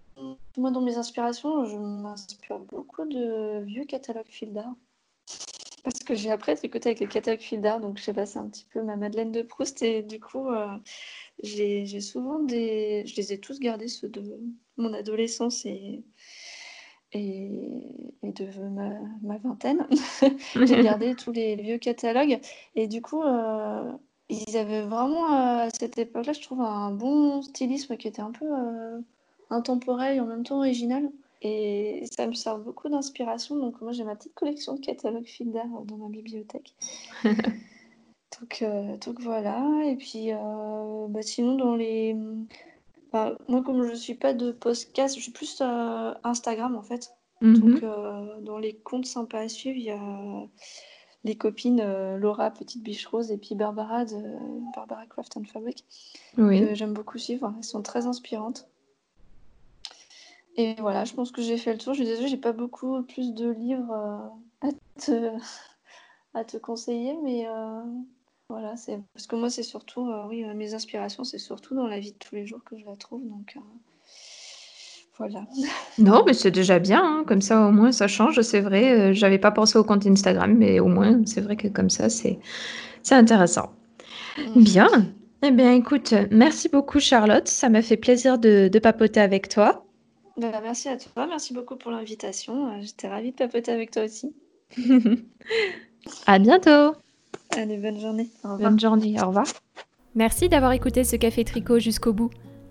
[0.57, 4.76] moi, dans mes inspirations, je m'inspire beaucoup de vieux catalogues fil d'art.
[5.84, 8.28] Parce que j'ai appris à tricoter avec les catalogues fil d'art, donc je sais pas,
[8.28, 9.82] c'est un petit peu ma Madeleine de Proust.
[9.82, 10.67] Et du coup, euh,
[11.41, 13.03] j'ai souvent des.
[13.07, 14.39] Je les ai tous gardés, ceux de
[14.78, 16.03] mon adolescence et,
[17.14, 17.49] et,
[18.24, 18.45] de
[19.24, 19.88] ma, vingtaine.
[20.55, 22.39] j'ai gardé tous les, vieux catalogues.
[22.76, 23.91] Et du coup, euh,
[24.30, 28.32] ils avaient vraiment, euh, à cette époque-là, je trouve, un bon stylisme qui était un
[28.32, 28.99] peu euh,
[29.49, 31.09] intemporel et en même temps original.
[31.41, 33.57] Et ça me sert beaucoup d'inspiration.
[33.57, 36.76] Donc, moi, j'ai ma petite collection de catalogues fil d'art dans ma bibliothèque.
[37.24, 38.64] donc,
[39.05, 39.66] donc, voilà.
[39.86, 40.30] Et puis,
[41.09, 42.16] bah, sinon, dans les
[43.12, 46.82] bah, moi, comme je ne suis pas de podcast, je suis plus euh, Instagram en
[46.82, 47.14] fait.
[47.41, 47.57] Mhm.
[47.57, 49.99] Donc, euh, dans les comptes sympas à suivre, il y a
[51.24, 54.22] les copines euh, Laura, Petite Biche Rose, et puis Barbara de
[54.76, 55.86] Barbara Craft and Fabric,
[56.36, 57.53] que j'aime beaucoup suivre.
[57.57, 58.68] Elles sont très inspirantes.
[60.57, 61.93] Et voilà, je pense que j'ai fait le tour.
[61.93, 64.32] Je suis désolée, j'ai pas beaucoup plus de livres
[64.62, 64.68] à,
[64.99, 65.32] te,
[66.34, 67.47] à te conseiller, mais
[68.52, 71.88] voilà, c'est parce que moi, c'est surtout, euh, oui, euh, mes inspirations, c'est surtout dans
[71.88, 73.22] la vie de tous les jours que je la trouve.
[73.26, 73.60] Donc, euh,
[75.18, 75.45] voilà.
[75.97, 79.14] Non, mais c'est déjà bien, hein, comme ça au moins ça change, c'est vrai.
[79.14, 82.39] j'avais pas pensé au compte Instagram, mais au moins c'est vrai que comme ça c'est
[83.04, 83.72] c'est intéressant.
[84.38, 84.64] Mmh.
[84.64, 84.89] Bien.
[85.43, 89.86] Eh bien, écoute, merci beaucoup Charlotte, ça m'a fait plaisir de, de papoter avec toi.
[90.38, 92.82] Bah, merci à toi, merci beaucoup pour l'invitation.
[92.82, 94.36] J'étais ravie de papoter avec toi aussi.
[96.28, 96.95] à bientôt.
[97.57, 98.29] Allez, bonne journée.
[98.43, 99.45] Bonne journée, au revoir.
[100.15, 102.29] Merci d'avoir écouté ce café tricot jusqu'au bout.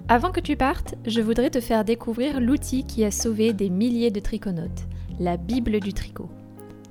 [0.08, 4.10] Avant que tu partes, je voudrais te faire découvrir l'outil qui a sauvé des milliers
[4.10, 4.86] de triconautes,
[5.18, 6.28] la Bible du tricot.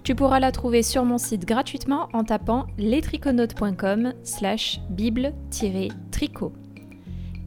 [0.04, 6.54] Tu pourras la trouver sur mon site gratuitement en tapant lestriconautes.com slash bible-tricot.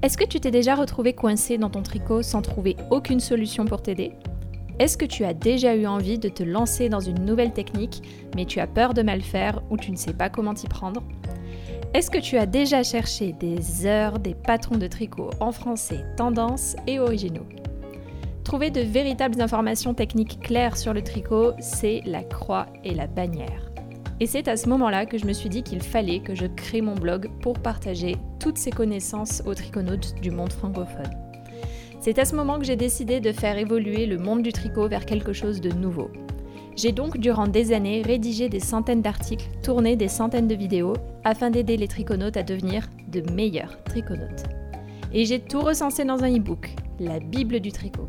[0.03, 3.83] Est-ce que tu t'es déjà retrouvé coincé dans ton tricot sans trouver aucune solution pour
[3.83, 4.13] t'aider?
[4.79, 8.03] Est-ce que tu as déjà eu envie de te lancer dans une nouvelle technique,
[8.35, 11.03] mais tu as peur de mal faire ou tu ne sais pas comment t'y prendre?
[11.95, 16.75] Est-ce que tu as déjà cherché des heures des patrons de tricot en français, tendance
[16.87, 17.47] et originaux?
[18.45, 23.71] Trouver de véritables informations techniques claires sur le tricot, c'est la croix et la bannière.
[24.21, 26.81] Et c'est à ce moment-là que je me suis dit qu'il fallait que je crée
[26.81, 31.32] mon blog pour partager toutes ces connaissances aux triconautes du monde francophone.
[32.05, 35.07] C'est à ce moment que j'ai décidé de faire évoluer le monde du tricot vers
[35.07, 36.11] quelque chose de nouveau.
[36.75, 41.51] J'ai donc durant des années rédigé des centaines d'articles, tourné des centaines de vidéos afin
[41.51, 44.43] d'aider les triconautes à devenir de meilleurs triconautes.
[45.13, 48.09] Et j'ai tout recensé dans un e-book, la Bible du tricot.